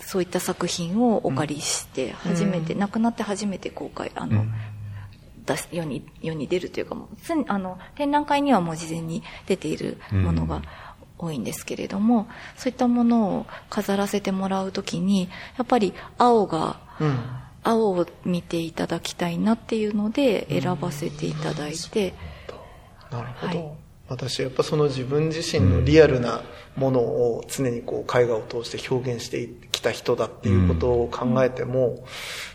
[0.00, 4.52] そういった作品をお借りして初めて、うん、亡くなって初めて公開あの、うん、
[5.46, 7.08] 出す世に世に出るというかもう
[7.48, 10.62] あの展覧会にはもう事前に出ているものが
[11.18, 15.28] 多いんですけれども、そういったものを飾らせてもらうときに
[15.58, 16.80] やっぱり青が、
[17.62, 22.14] 青を見ていただきたいなっていうので選ばせていただいて、
[23.10, 23.79] なるほど、はい
[24.10, 26.42] 私やっぱその自分自身のリアルな
[26.74, 32.04] ものを常にこう絵画を通して表現してきた人だっていうことを考えても、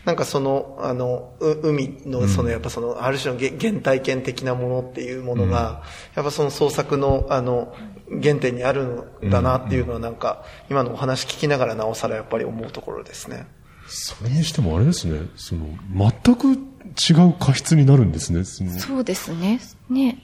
[0.03, 7.73] なんかその、あの、海のそのやっぱその、ある種の原体験的なものっていうものが、やっぱその創作のあの、
[8.21, 8.83] 原点にある
[9.25, 13.47] んだなっていうのはなんか、今のお話聞きながらなおさらやっぱり思うところですね。
[13.87, 18.43] それにしてもあれですね、その、全く違う過失になるんですね。
[18.43, 19.61] そうですね。
[19.89, 20.21] ね。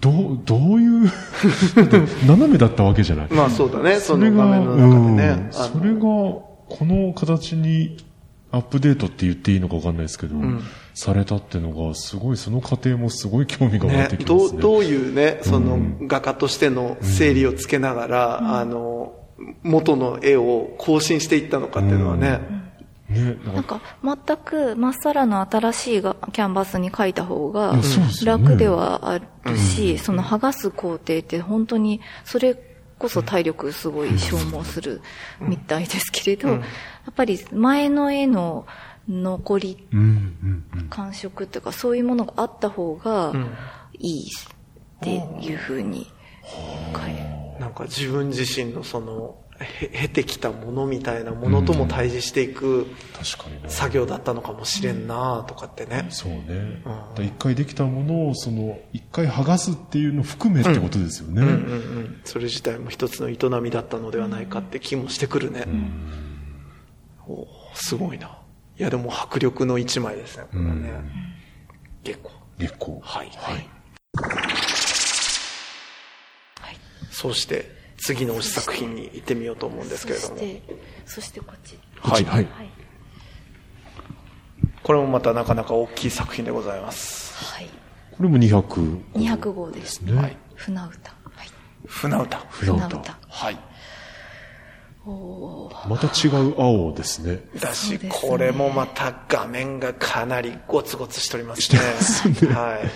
[0.00, 1.10] どう、どういう
[2.26, 3.26] 斜めだったわけじゃない。
[3.30, 5.48] まあそうだね、その画面の中でね。
[5.50, 6.46] それが、こ
[6.80, 7.96] の形に
[8.50, 10.62] アップデートって言っていいのかわかんないですけど、うん、
[10.94, 14.36] されたっていうのが、すごい、その過程もすごい興味が湧いてきますね。
[14.36, 19.12] ねどうどういうね、その画家としての整理をつけながら、うん、あの、
[19.62, 22.64] 元の絵を更新していったのかっていうのはね、うん
[23.14, 27.76] ね、なんか全くまっさらの新しいがキャンバスに描いた方が
[28.24, 32.56] 楽ではあるし、その剥がす工程って本当にそれ
[32.98, 35.00] こそ体力すごい消耗する
[35.40, 38.66] みたいですけれど、やっぱり前の絵の
[39.08, 39.88] 残り、
[40.90, 43.32] 感触というかそういうものがあった方が
[43.98, 46.10] いいっていうふうに、
[47.60, 52.86] なんか自分自身のその経てきたものみたいなものとも対峙していく
[53.68, 56.06] 作業だったのかもしれんなとかってね。
[56.10, 56.82] そうね。
[57.16, 62.20] 一、うん、回できたものをその一回剥がすっていうのを含めってことですよね、うんうんうんうん。
[62.24, 65.66] それ自体も一つの営みだったのではないかって気もしてくるね。
[67.26, 68.38] おすごいな。
[68.76, 70.90] いやでも迫力の一枚ですね、これはね。
[72.02, 72.34] 月光。
[72.58, 72.98] 月光。
[73.00, 73.30] はい。
[73.36, 73.54] はい。
[76.60, 76.76] はい、
[77.10, 80.36] そうして、次の推し作品に行ってみようと思うんですけれども。
[81.06, 81.78] そして、こっち。
[82.00, 82.46] はい、はい。
[84.82, 87.34] これもまたなかなか大きい作品でございます。
[87.54, 87.68] はい。
[88.14, 90.12] これも200 200号ですね。
[90.12, 90.36] ね。
[90.54, 90.84] 船歌。
[90.84, 91.48] はい。
[91.86, 92.36] 船歌。
[92.50, 93.18] 船歌。
[93.26, 93.58] はい。
[95.88, 97.40] また違う青ですね。
[97.58, 102.48] だし、そうですねこれもまた画面がかなりゴツゴツしておりますね。
[102.52, 102.90] はい。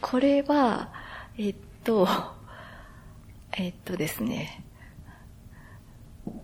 [0.00, 0.90] これは、
[1.36, 2.08] えっと、
[3.58, 4.64] えっとですね、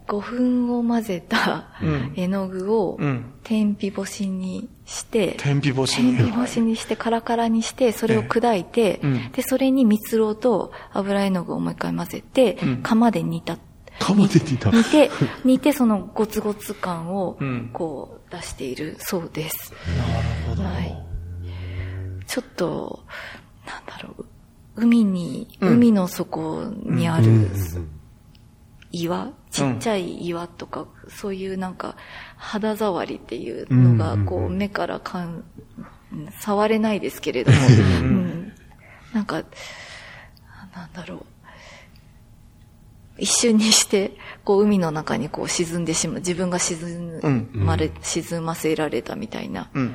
[0.07, 6.16] 5分を混ぜたうん絵の具をうん天日干しにして、天日干しに。
[6.16, 13.59] 天日干しにしてカラカラにして、それを砕いて、うんで、それに蜜蝋と油絵の具をもう一回混ぜて、うん釜で煮た。
[13.98, 15.11] 釜で煮た煮て、
[15.44, 19.72] 煮てそのゴツゴツ感をうん、こう出しているそうです。
[19.98, 20.62] なるほど。
[20.62, 20.98] はい。
[22.27, 23.05] ちょっと、
[24.76, 25.72] 海に、うん。
[25.74, 27.90] 海の底にあるうん。
[28.90, 31.96] 岩、ちっちゃい岩とか、そういうなんか、
[32.37, 35.44] 肌触りっていうのが、こう、目からかん、
[36.40, 37.62] 触れないですけれども、う
[38.04, 38.52] ん。
[39.12, 39.42] なんか、
[40.74, 41.26] なんだろう。
[43.18, 44.12] 一瞬にして、
[44.44, 47.20] こう、海の中にこう沈んでしまう、自分が沈
[47.52, 49.70] まれ、沈ませられたみたいな。
[49.74, 49.94] うん。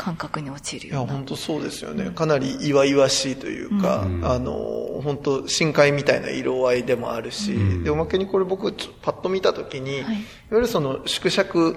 [0.00, 1.12] 感覚に陥るような。
[1.12, 2.10] 本当そうですよね。
[2.10, 4.54] かなり岩々しいというか、あの、
[5.04, 10.06] 本当深海みたいな色合いでもあるし、で、おまけにこれ僕、ちょパッと見たときに、い、わ
[10.52, 11.76] ゆるその縮尺、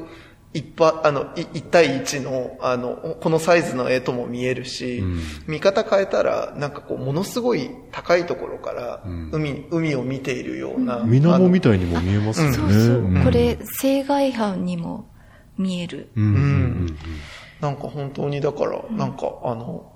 [0.53, 5.03] 一ぱ、あの、い一対一の、あの、このサイズの絵とも見えるし、
[5.45, 10.99] 見方変えたら、なんかこう、ものすごい高いところから、海、海を見ているような。
[11.03, 12.55] 水面みたたいにも見えますよね。
[12.55, 13.01] そうそう。
[13.01, 15.09] んこれ、青外波にも
[15.57, 16.09] 見える。
[16.15, 16.97] うんうん
[17.63, 19.89] なんか本当にだから、なんかあの、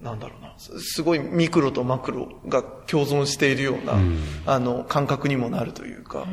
[0.00, 3.94] なんだろうな、すすごいミクロとマクロが共存しているような、
[4.46, 6.28] あの、感覚にもなるというか、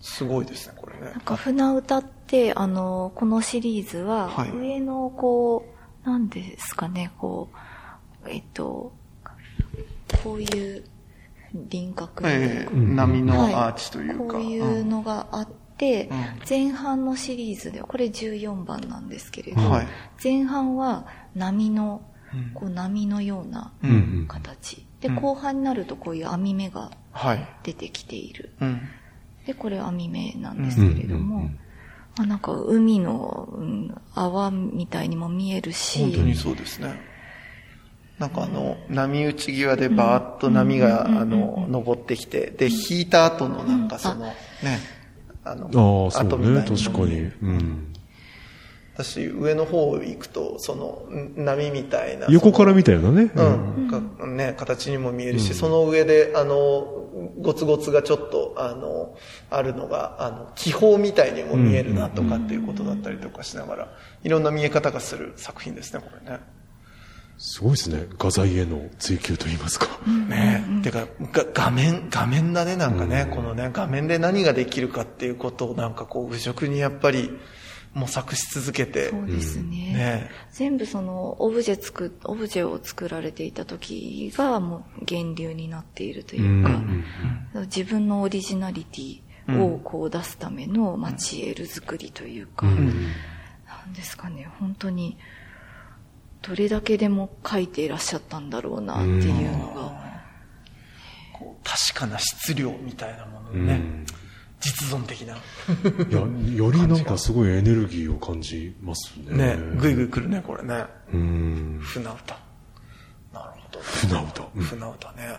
[0.00, 1.12] すごいですね、これね。
[1.12, 1.20] なん。
[1.20, 5.64] か船歌って、あの、このシリーズははい、上のこ
[6.04, 7.48] う、なんですかね、こ
[8.24, 8.92] う、えっと、
[10.24, 10.84] こういう
[11.54, 14.34] 輪郭ええ波のアーチというか。
[14.34, 15.67] こういうのがあって、
[16.48, 19.86] 前半のシリーズでは、これ14番なんですけれど、はい
[20.22, 22.02] 前半は波の、
[22.54, 24.84] こう波のようなうん形。
[25.00, 27.48] で、後半になるとこういう網目がはい。
[27.62, 28.52] 出てきている。
[28.60, 28.80] うん。
[29.46, 31.50] で、これ網目なんですけれども、
[32.16, 37.00] まあ、なんか海の、うん泡みたいにも見えるし、本当にそうですね。
[38.18, 44.34] なんかあの、波打ち際でバーッと波が、あの、登ってきて、で、引いた後のなんかその、ね、
[45.50, 47.20] あの、ああ、そ後うね、確かに。
[47.20, 47.94] うん
[48.98, 52.26] 私、上の方行くと、その、ん波みたいな。
[52.30, 53.30] 横から見たようなね。
[53.32, 57.06] うん、がね、形にも見えるし、その上で、あの、
[57.40, 59.16] ゴツゴツがちょっと、あの、
[59.50, 63.88] あるのが、あの、気泡みたいにも見えるなとかっていうことだったりとかしながら、
[64.24, 66.40] いろんな見え方がする作品ですね、これね。
[67.38, 68.06] すごいですね。
[68.18, 69.86] 画材への追求といいますか。
[70.28, 70.64] ね。
[70.82, 77.30] てか、が画面、画面だね、なんかね、このね、画面で何ができるかっていうことをなんかこう、愚直にやっぱり
[77.94, 79.68] 模索し続けて、そうですね。
[79.68, 80.30] ね。
[80.50, 86.82] 全部そのオブジェ作っ、オブジェを作られていた時がもう源流になっているというか、
[87.66, 95.16] 自分のオリジナリティをこう出すための、まあ、チエル作りというか、なんですかね、本当に、
[96.48, 99.92] どれだけでも書いていらっしゃったんだろうなっていうのが、
[101.34, 104.04] こう確かな質量みたいなものをね、
[104.60, 105.36] 実存的な。
[105.36, 105.38] い
[106.12, 106.20] や、
[106.56, 109.56] よりなんかすごいエネルギーを感じますね。
[109.56, 110.84] ね、ぐいぐい来るね、これね。
[111.12, 111.78] うん。
[111.82, 112.38] 船歌。
[113.32, 113.84] なるほど、ね。
[113.84, 114.48] 船歌。
[114.56, 115.38] うん船歌ね。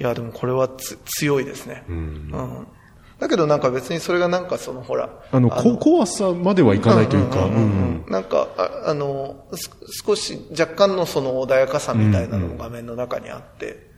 [0.00, 1.84] いや、でもこれはつ強いですね。
[1.88, 2.66] んうん。
[3.22, 5.08] だけどなんか別にそれがなんかそのほら。
[5.30, 9.70] あの、こ怖さまではいかないというか、うんなんか、ああの、す
[10.04, 13.88] 少し若干のその穏やかさみたいなのも画面の中にあって、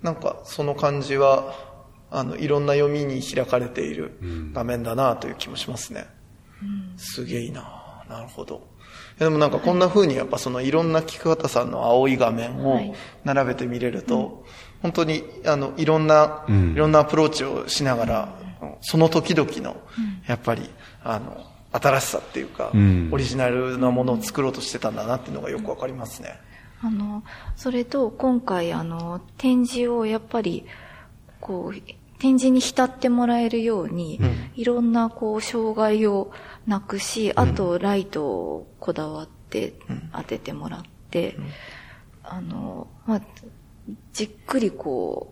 [0.00, 1.56] なんかその感じは、
[2.12, 4.16] あの、いろんな読みに開かれている
[4.52, 6.06] 画面だなという気もしますね。
[6.96, 8.68] すげえななるほど。
[9.18, 12.94] でもなんかこんな風にやっぱそのいろんな菊畑さんの青い画面をはい
[13.24, 14.44] 並べて見れると、
[14.82, 18.41] 本当にあのいろんな、いろんなアプローチをしながら、
[18.80, 19.76] その時々の、
[20.26, 20.70] やっぱり、
[21.02, 23.08] あの、新しさっていうか、ん。
[23.12, 26.38] オリジナルなものを作ろうとしてたんだなっていうのがよくわかりますね。
[26.82, 27.22] あの、
[27.56, 30.66] それと今回あの、展示をやっぱり、
[31.40, 31.80] こう、
[32.18, 34.20] 展示に浸ってもらえるように、
[34.54, 36.30] いろんなこう、障害を
[36.66, 39.74] なくし、あとライトをこだわって
[40.12, 41.36] 当ててもらって、
[42.22, 43.20] あの、まあ、
[44.12, 45.31] じっくりこ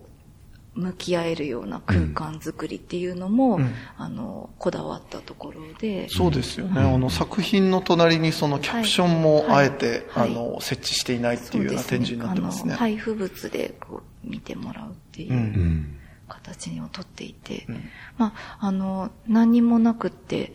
[0.73, 6.07] 向き合えるような空間づくりっていうのも、うん、あの、こだわったところで。
[6.09, 6.79] そうですよね。
[6.79, 12.75] あの、作品の隣にそのキャプションもあえて、はい、あの、設置していないっていうような展示になってますね。
[12.75, 15.85] 配布物でこう見てもらうっていう
[16.29, 17.83] 形をとっていて、うん、
[18.17, 20.53] まあ、あの、何にもなくって、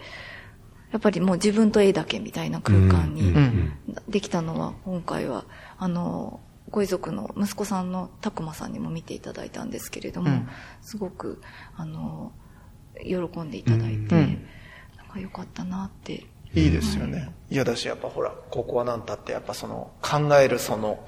[0.93, 3.35] やっぱりもう自分と絵だけみたいな空間に
[4.09, 5.45] できたのは、今回は、
[5.77, 6.41] あの、
[6.71, 10.49] ご遺族の息子さんの拓磨さんにも見ていただいたんですけれども、うん、
[10.83, 11.41] すごく、
[11.77, 12.33] あの、
[13.05, 14.47] 喜んでいただいて、うん、
[14.97, 16.27] なんか良かったなって。
[16.55, 17.19] いいですよね。
[17.19, 21.07] はい、いやだし、やっぱほら、ここはなんたって、やっぱその、考えるその、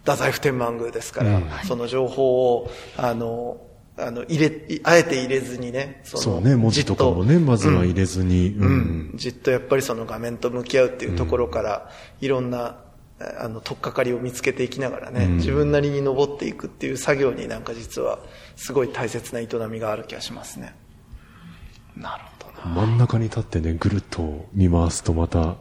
[0.00, 3.60] 太宰府天満宮ですから、うん、その情報を、あの、
[3.96, 11.90] あの、入れ、あえて入れずにね、そそうね、文字とかもね、まずは入れずに、うん、うん、じっとやっぱりその画面と向き合うっていうところから、
[12.20, 12.76] いろんな
[13.20, 18.18] あの、とっかかりを見つけていきながらね、うん、自分なりに登っていくっていう作業になんか実は、
[18.56, 20.74] すごい大切な営みがある気がしますね。
[21.96, 22.86] なるほどな。
[22.86, 25.56] 真ん中に立ってね、ぐるっと見回すとまた、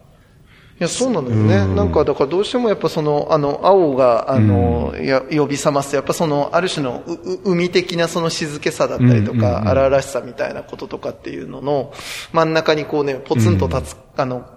[0.80, 1.56] いや、そうなんだよね。
[1.56, 11.94] うん、なんか、だからどうしてもやっぱその、あの、青が、あの、うん、や呼び覚ますやっぱその、ある種のう、海的なその静けさだったりとか、荒々しさみたいなこととかっていうのの、
[12.32, 14.48] 真ん中にこうね、ポツンと立つ、あの、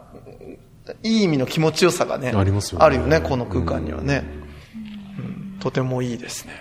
[1.03, 2.85] いい意味の気持ちよさがね、ありますよね。
[2.85, 4.25] あるよね、この空間にはね。
[5.19, 5.23] う
[5.57, 6.55] ん、とてもいいですね。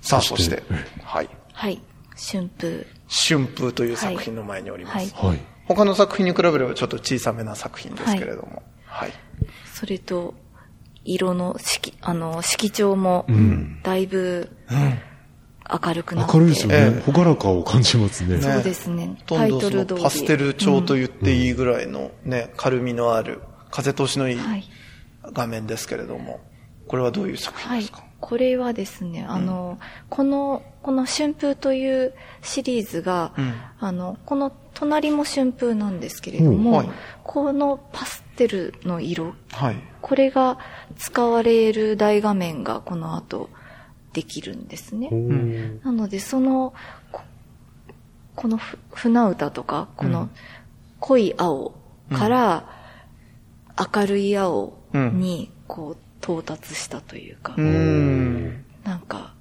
[0.00, 0.62] さあ、そして、
[1.02, 1.28] はい。
[1.52, 1.80] はい。
[2.16, 2.86] 春風。
[3.08, 5.14] 春風という作品の前におります。
[5.14, 5.38] はい。
[5.66, 8.62] 他の作品に比べればちょっと小さめな作品ですけれども。
[8.86, 9.12] はい。
[9.74, 10.34] それと、
[11.04, 13.26] 色の色、あの、色調も、
[13.82, 14.50] だいぶ、
[15.70, 17.02] 明るくなって、明るいですよね。
[17.04, 18.40] ほがらかを感じますね。
[18.40, 19.16] そうですね。
[19.26, 20.02] タイトル通り。
[20.02, 24.38] パステル調と言っていいぐらいのね、軽みのある、風通しのいい
[25.22, 26.40] 画面ですけれども、
[26.86, 36.88] これはどういう作品ですか、はい、これはですね、あの、この、この春風というシリーズが、うん、あの、この隣も春風なんですけれども、はい、
[37.24, 40.58] このパステルの色、はい、これが
[40.96, 43.50] 使われる大画面がこの後
[44.12, 45.10] できるんですね。
[45.84, 46.74] なので、その、
[48.34, 48.58] この
[48.92, 50.28] 船歌とか、この
[51.00, 51.74] 濃い青
[52.12, 52.68] から
[53.94, 57.54] 明るい青にこう到達したというか、
[58.84, 59.34] なんか、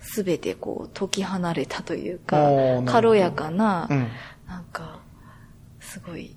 [0.00, 2.50] すべてこう解き放れたというか、
[2.86, 3.88] 軽やかな、
[4.46, 5.00] なんか、
[5.80, 6.34] すごい、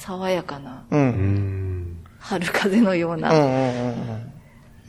[0.00, 0.84] 爽やかな、
[2.18, 3.30] 春風のような、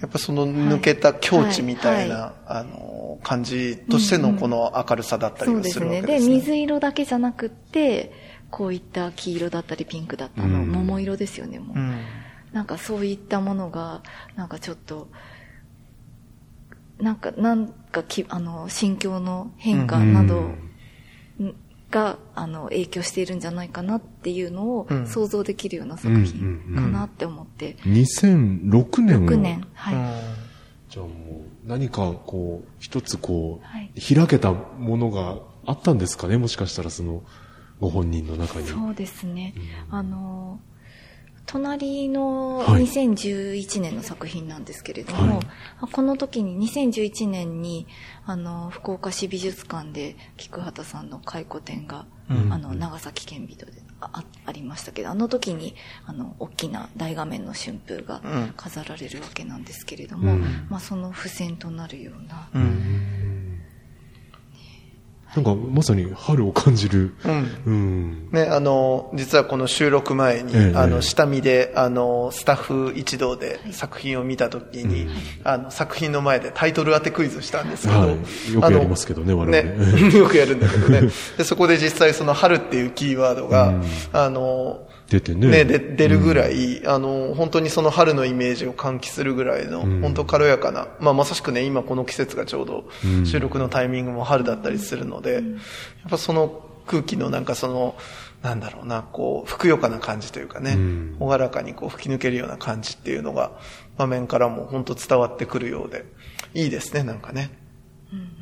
[0.02, 5.86] やっぱその抜けた境地みたいな、あの、感じとしてのこの明るさだったりするわけですね。
[5.86, 6.32] そうですね。
[6.32, 8.12] で、水色だけじゃなくって、
[8.50, 11.78] こういった黄色だったりピンクだったの、桃色ですよね、もう。
[11.78, 12.02] うん、
[12.54, 14.02] なんかそういったものが、
[14.36, 15.10] なんかちょっと、
[17.00, 20.52] なんか、なんかき、あの、心境の変化など
[21.90, 27.78] が、あの、影響しているんじゃないかなっていうのを想像できるような作品かなって思って。
[27.84, 29.96] 2006年 ?6 年、はい。
[30.90, 31.12] じゃあも
[31.66, 36.38] う、何かこう、一つこう、はい、開けたものがあったんですかね？
[36.38, 37.24] もしかしたらその、
[37.80, 38.68] ご本人の中に。
[38.68, 39.54] そうですね。
[39.90, 40.60] うん、あの、
[41.52, 45.41] 隣の2011年の作品なんですけれども、は
[45.89, 47.88] い、この時に2011年に
[48.28, 55.74] あの福岡市美術館で菊畑さんの回顧展が、うん、あの長崎県人であありましたけどあの時に
[56.06, 58.22] あの大きな大画面の春風が
[58.56, 62.47] 飾られるわけなんですけれども、うん、まあ、その付箋となるような。
[62.54, 63.29] うん
[65.36, 67.14] なんかまさに春を感じる。
[67.24, 67.62] うん。
[67.66, 78.10] うん、ね、あの、実はこの収録前に、ええ、あの、下見で、あの、スタッフ一同で作品を見たときに、はい、あの、作品の前でタイトル当てクイズしたんですけど、はい、
[78.54, 79.78] よくやりますけどね、我々ね。
[80.18, 81.02] よくやるんだけどね。
[81.38, 85.47] で、そこで実際その春っていうキーワードが、うん、あの、出てね。
[85.47, 92.89] ね、で出るぐらい、うん、あの、本当にその春のイメージを喚起するぐらいの、うん、本当軽やかな、まあまさしくね、今この季節がちょうど
[93.26, 95.60] 収録のタイミングも春だったりするので、うん、や
[96.07, 97.95] っぱその空気のなんかその、
[98.41, 100.78] なんだろうな、こう、ふくよかな感じというかね、
[101.20, 103.51] 朗らかにこう吹き抜けるような感じっていうのが、
[103.97, 106.05] 場面からも本当伝わってくるようで、
[106.53, 107.59] いいですね、なんかね。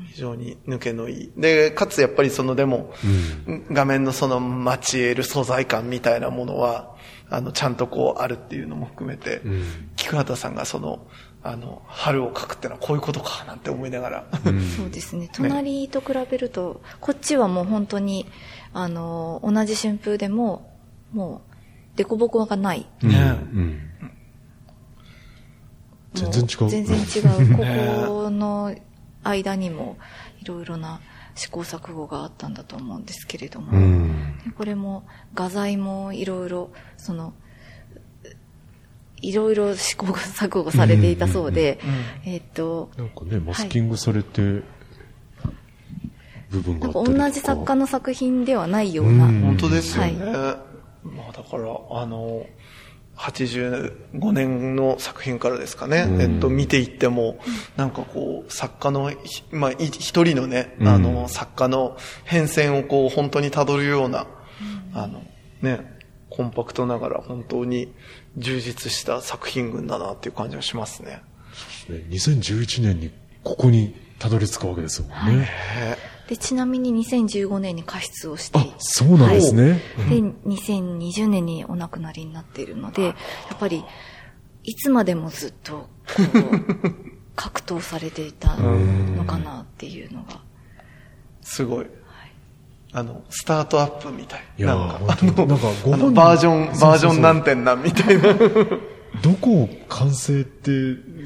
[0.07, 1.31] 非常に抜けのいい。
[1.35, 2.93] で、かつやっぱりそのでも、
[3.47, 6.95] うん、画面のその待ち得る素材感みたいなものは、
[7.29, 9.63] あの、ちゃんとこうあるっていうのも含めて、うん、
[9.97, 11.05] 菊畑さんがその、
[11.43, 14.25] あの、春を描くってのはこういうことかなんて思いながら。
[14.45, 15.29] うん、そうですね。
[15.33, 18.25] 隣と比べると、こっちはもう本当に、
[18.73, 20.73] あの、同じ春風でも、
[21.11, 21.41] も
[21.95, 22.87] う、凸凹がない。
[23.01, 23.81] ね、うん
[26.13, 26.69] 全然違う。
[26.69, 27.57] 全然違う。
[27.57, 27.63] こ
[28.23, 28.73] この
[29.27, 29.97] 間にも
[30.41, 31.01] いろいろな
[31.35, 33.71] 試行錯誤があったんだと思うんですけれども、
[34.57, 37.33] これも画材もいろいろその
[39.21, 41.79] いろいろ試行錯誤されていたそうで、
[42.25, 42.89] えっと。
[42.97, 44.61] なんかね、マスキングされて、はい、
[46.51, 49.25] 部分が同じ作家の作品ではないような。
[49.25, 50.23] 本当ですよね。
[50.25, 50.63] は
[51.03, 52.45] い、まあだから、あの、
[53.17, 57.39] 85年の作品からですかね、うん、えっと、見ていっても、
[57.75, 59.11] なんかこう、作家の、
[59.51, 64.27] まあ、一人のね、うん、あの、作家の変遷をこう、本当に辿るような、
[64.93, 65.23] うん、あの、
[65.61, 65.97] ね、
[66.29, 67.93] コンパクトながら本当に
[68.37, 71.21] 充実した作品群だなっていう感じがしますね。
[71.89, 73.11] 2011年に
[73.43, 75.15] ここにたどり着くわけですもんね。
[75.15, 75.47] はい、
[76.27, 83.11] でちなみに2015年に過失をしてあそうなんですね、はい、で2020年にお亡くなりになっているのでや
[83.53, 83.83] っぱり
[84.63, 85.87] いつまでもずっと
[87.37, 90.41] 格闘されていたのかなっていうのが。
[91.41, 91.85] すごい。
[92.91, 94.43] あの、スタートアップみたい。
[94.57, 98.33] いやなんか、あの、なんかご本バージョン、バージョン何点なんみたいな。
[99.21, 100.71] どこを完成って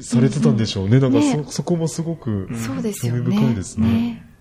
[0.02, 1.00] されてたんでしょうね。
[1.00, 3.20] なんかそ、ね、そこもすごく、そうですよね。
[3.24, 3.88] 興味深いですね。
[3.88, 4.31] ね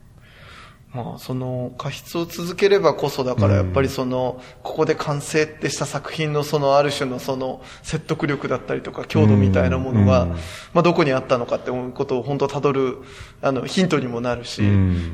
[0.94, 10.26] まあ、その、過失を続ければこそだから、やっぱりその、ここで完成ってした作品のその、ある種のその、説得力だったりとか、強度みたいなものが、
[10.74, 12.98] まあ、どこにあったのかって思うことを本当辿る、
[13.42, 14.68] あの、ヒントにもなるし、い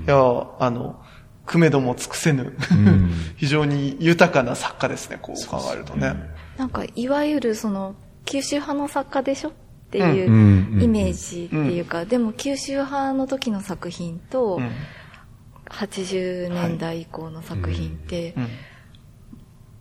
[0.07, 0.15] や、
[0.59, 0.99] あの、
[1.45, 2.57] くめども尽くせぬ、
[3.37, 6.15] 非常に豊かな作家ですね、こう考えるとね。
[6.57, 7.93] なんか、いわゆるその、
[8.25, 9.49] 九州派の作家でしょ？
[9.49, 14.59] っていうイメージっていうか、でも九州派の時の作品と、
[15.69, 18.35] 80年代以降の作品って、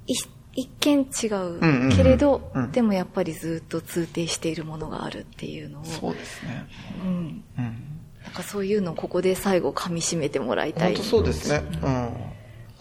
[0.07, 5.84] 一見違うけれど、でもやっぱりずっと通底しているものがあるっていうのを。
[5.84, 6.66] そうですね。
[7.05, 7.45] うん。
[7.57, 10.95] なんかそういうのをここで最後噛み締めてもらいたい。
[10.95, 11.62] 本当そうですね。
[11.82, 12.05] うん。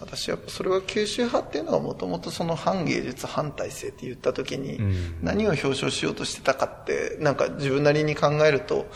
[0.06, 4.80] 私はそれは九州派っていうのはもともとその反芸術反体制って言った時に
[5.22, 8.88] 何を表彰しようとしてたかってなんか自分なりに考えると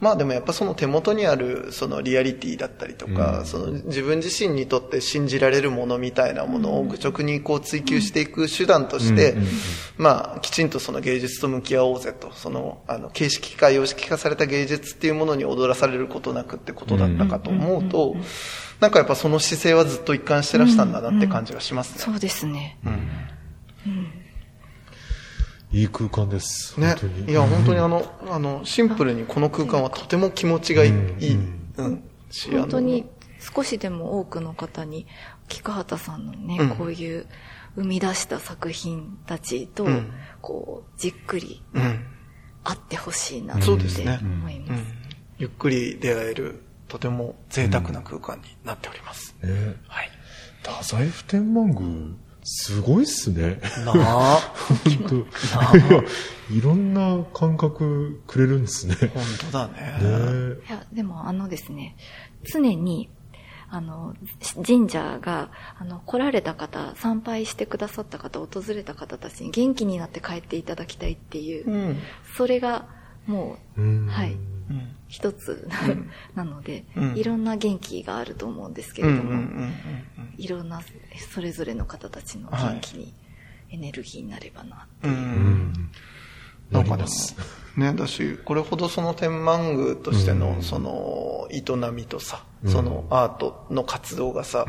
[0.00, 9.36] まあでもやっぱその手元にあるそのリアリティだったりとか、その自分自身にとって信じられるものみたいなものを愚直にこう追求していく手段として、
[9.96, 18.14] まあきちんとその芸術と向き合おうぜと、そのあの形式化、様式化された芸術っていうものに踊らされることなくってことだったかと思うと、
[18.80, 21.98] なんかやっぱその姿勢はずっと一貫してらしたんだなって感じがしますね。
[21.98, 22.78] そうですね。
[22.84, 23.08] うん
[25.70, 26.80] いい空間です。
[26.80, 26.96] ね。
[27.26, 30.90] いや、本当にあの、あの、シンプルにこの空間はとても気持ちがいい。
[30.90, 31.68] うん。
[31.76, 32.02] うん、
[32.52, 33.04] 本当に
[33.38, 35.06] 少しでも多くの方に、
[35.48, 37.26] 菊畑さんのね、うん、こういう
[37.76, 40.10] 生み出した作品たちと、うん、
[40.40, 41.62] こう、じっくり、
[42.64, 44.80] 会ってほしいなって思います。
[44.80, 44.84] ね、
[45.38, 49.36] ゆっくり出会える、とても贅沢な空間になっております。
[49.42, 50.10] ね、はい。
[50.62, 53.60] 太宰府天満宮、すごいっすね。
[53.84, 54.54] なあ。
[55.06, 55.26] 本
[56.48, 58.94] 当いろんな感覚くれるんですね。
[59.14, 59.74] 本当だね。
[59.74, 61.96] ねいや、でもあのですね、
[62.50, 63.10] 常に、
[63.70, 64.14] あの、
[64.66, 71.98] 神社が、あの、来られた方、参拝してくださった方、訪れた方たちに元気になって帰っていただきたいっていう、うん、
[72.36, 72.86] それが、
[73.26, 74.38] もう、うはい、
[75.08, 75.68] 一つ
[76.34, 79.42] なので、いろんな元気があると思うんですけれども、
[80.36, 80.80] いろんな
[81.32, 83.12] それぞれの方たちの元気に
[83.70, 85.72] エネルギーになればなっていう。
[86.70, 87.04] なんかね、
[87.76, 91.62] ね、だし、これほどその天満宮としての、その、営
[91.92, 94.66] みとさ、そのアートの活動がさ、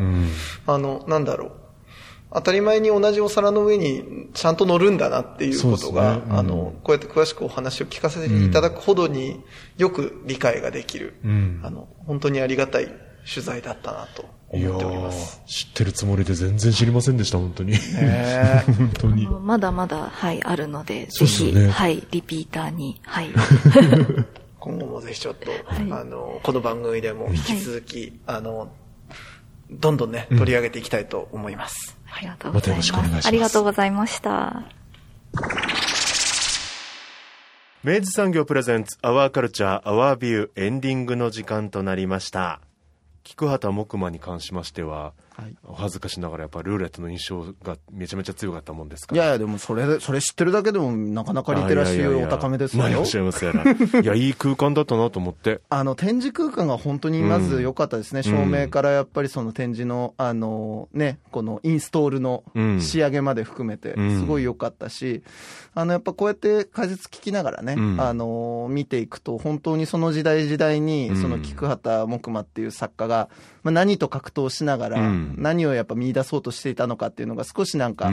[0.68, 1.52] あの、なんだろう、
[2.32, 9.42] 当たり前に同じお皿の上にちゃんと乗るんだなっていうことが、ねうん、あの、こうやって詳しくお話を聞かせていただくほどに
[9.78, 12.88] よく理解ができる、うん、あの、本当にありがたい
[13.28, 15.42] 取材だったなと思っております。
[15.48, 17.76] 知ってるつもりで全然知りませんでした、本当に。
[18.78, 19.28] 本当に。
[19.28, 23.30] まだまだ、はい、あるので、 ぜひ、ね、はい、リピーターに、はい。
[24.60, 28.72] 今後もぜひちょっと、はい、あの、この番組でも引き続き、はい、あの、
[29.72, 31.99] どんどんね、取り上げていきたいと思います。
[32.12, 32.60] ありがとうございます。
[32.60, 33.28] またよろしくお願いします。
[33.28, 34.64] ありがとうございました。
[37.82, 42.60] 明治産業 presents アワーカルチャーアワービューエンディングの時間となりました。
[43.24, 52.88] 菊畑茂久馬に関しましては、はい、お恥ずかしながらやっぱルーレットの印象がめちゃめちゃ強かったもんですかいやいや、でもそれ、それ知ってるだけでもなかなかリテラシーお高めですよ。
[52.90, 53.64] いおっしゃいますやら。
[54.02, 55.62] いや、いい空間だったなと思って。
[55.70, 58.20] あの、展示空間が本当にまず良かったですね。
[58.20, 62.44] うん、照明からやっぱりその展示の、あの、ね、このインストールの
[62.80, 65.24] 仕上げまで含めて、すごい良かったし、
[65.76, 73.30] あの、やっぱこうやって解説聞きながらね、うん、あの、見ていくと、本当にその時代時代に、その菊畑木馬っていう作家が、
[73.64, 74.98] まあ、何と格闘しながら、
[75.38, 78.12] 何をやっぱ見出そうとしていたのかっていうのが少しなんか、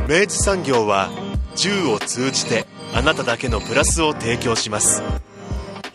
[0.09, 1.09] 明治産業は
[1.55, 5.01] 銃を通じてあなただけのプラスを提供します。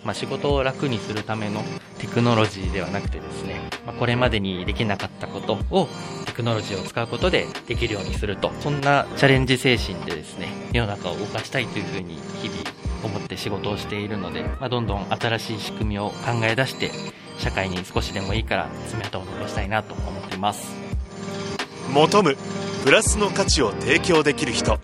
[0.05, 1.63] まあ、仕事を楽にするための
[1.99, 5.87] テクノロジーではなくてですね、まあ、これまでにできなかったことを
[6.25, 12.61] テクノロジーを使うことでできるようにするとそんなチャレンジ精神でですね世の中を動かしたいというふうに日々
[13.05, 16.91] 思って仕事をしているので、まあ、どんどん新しい仕組みを考え出して
[17.39, 20.75] 社会に少しでもいいから爪痕を残したいなと思っています。
[21.93, 22.37] 求む
[22.85, 24.79] プラスの価値を提供できる人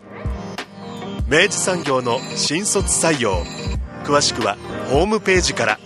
[1.27, 3.45] 明治産業の新卒採用。
[4.05, 4.59] 詳しくは
[4.91, 5.79] ホームページから。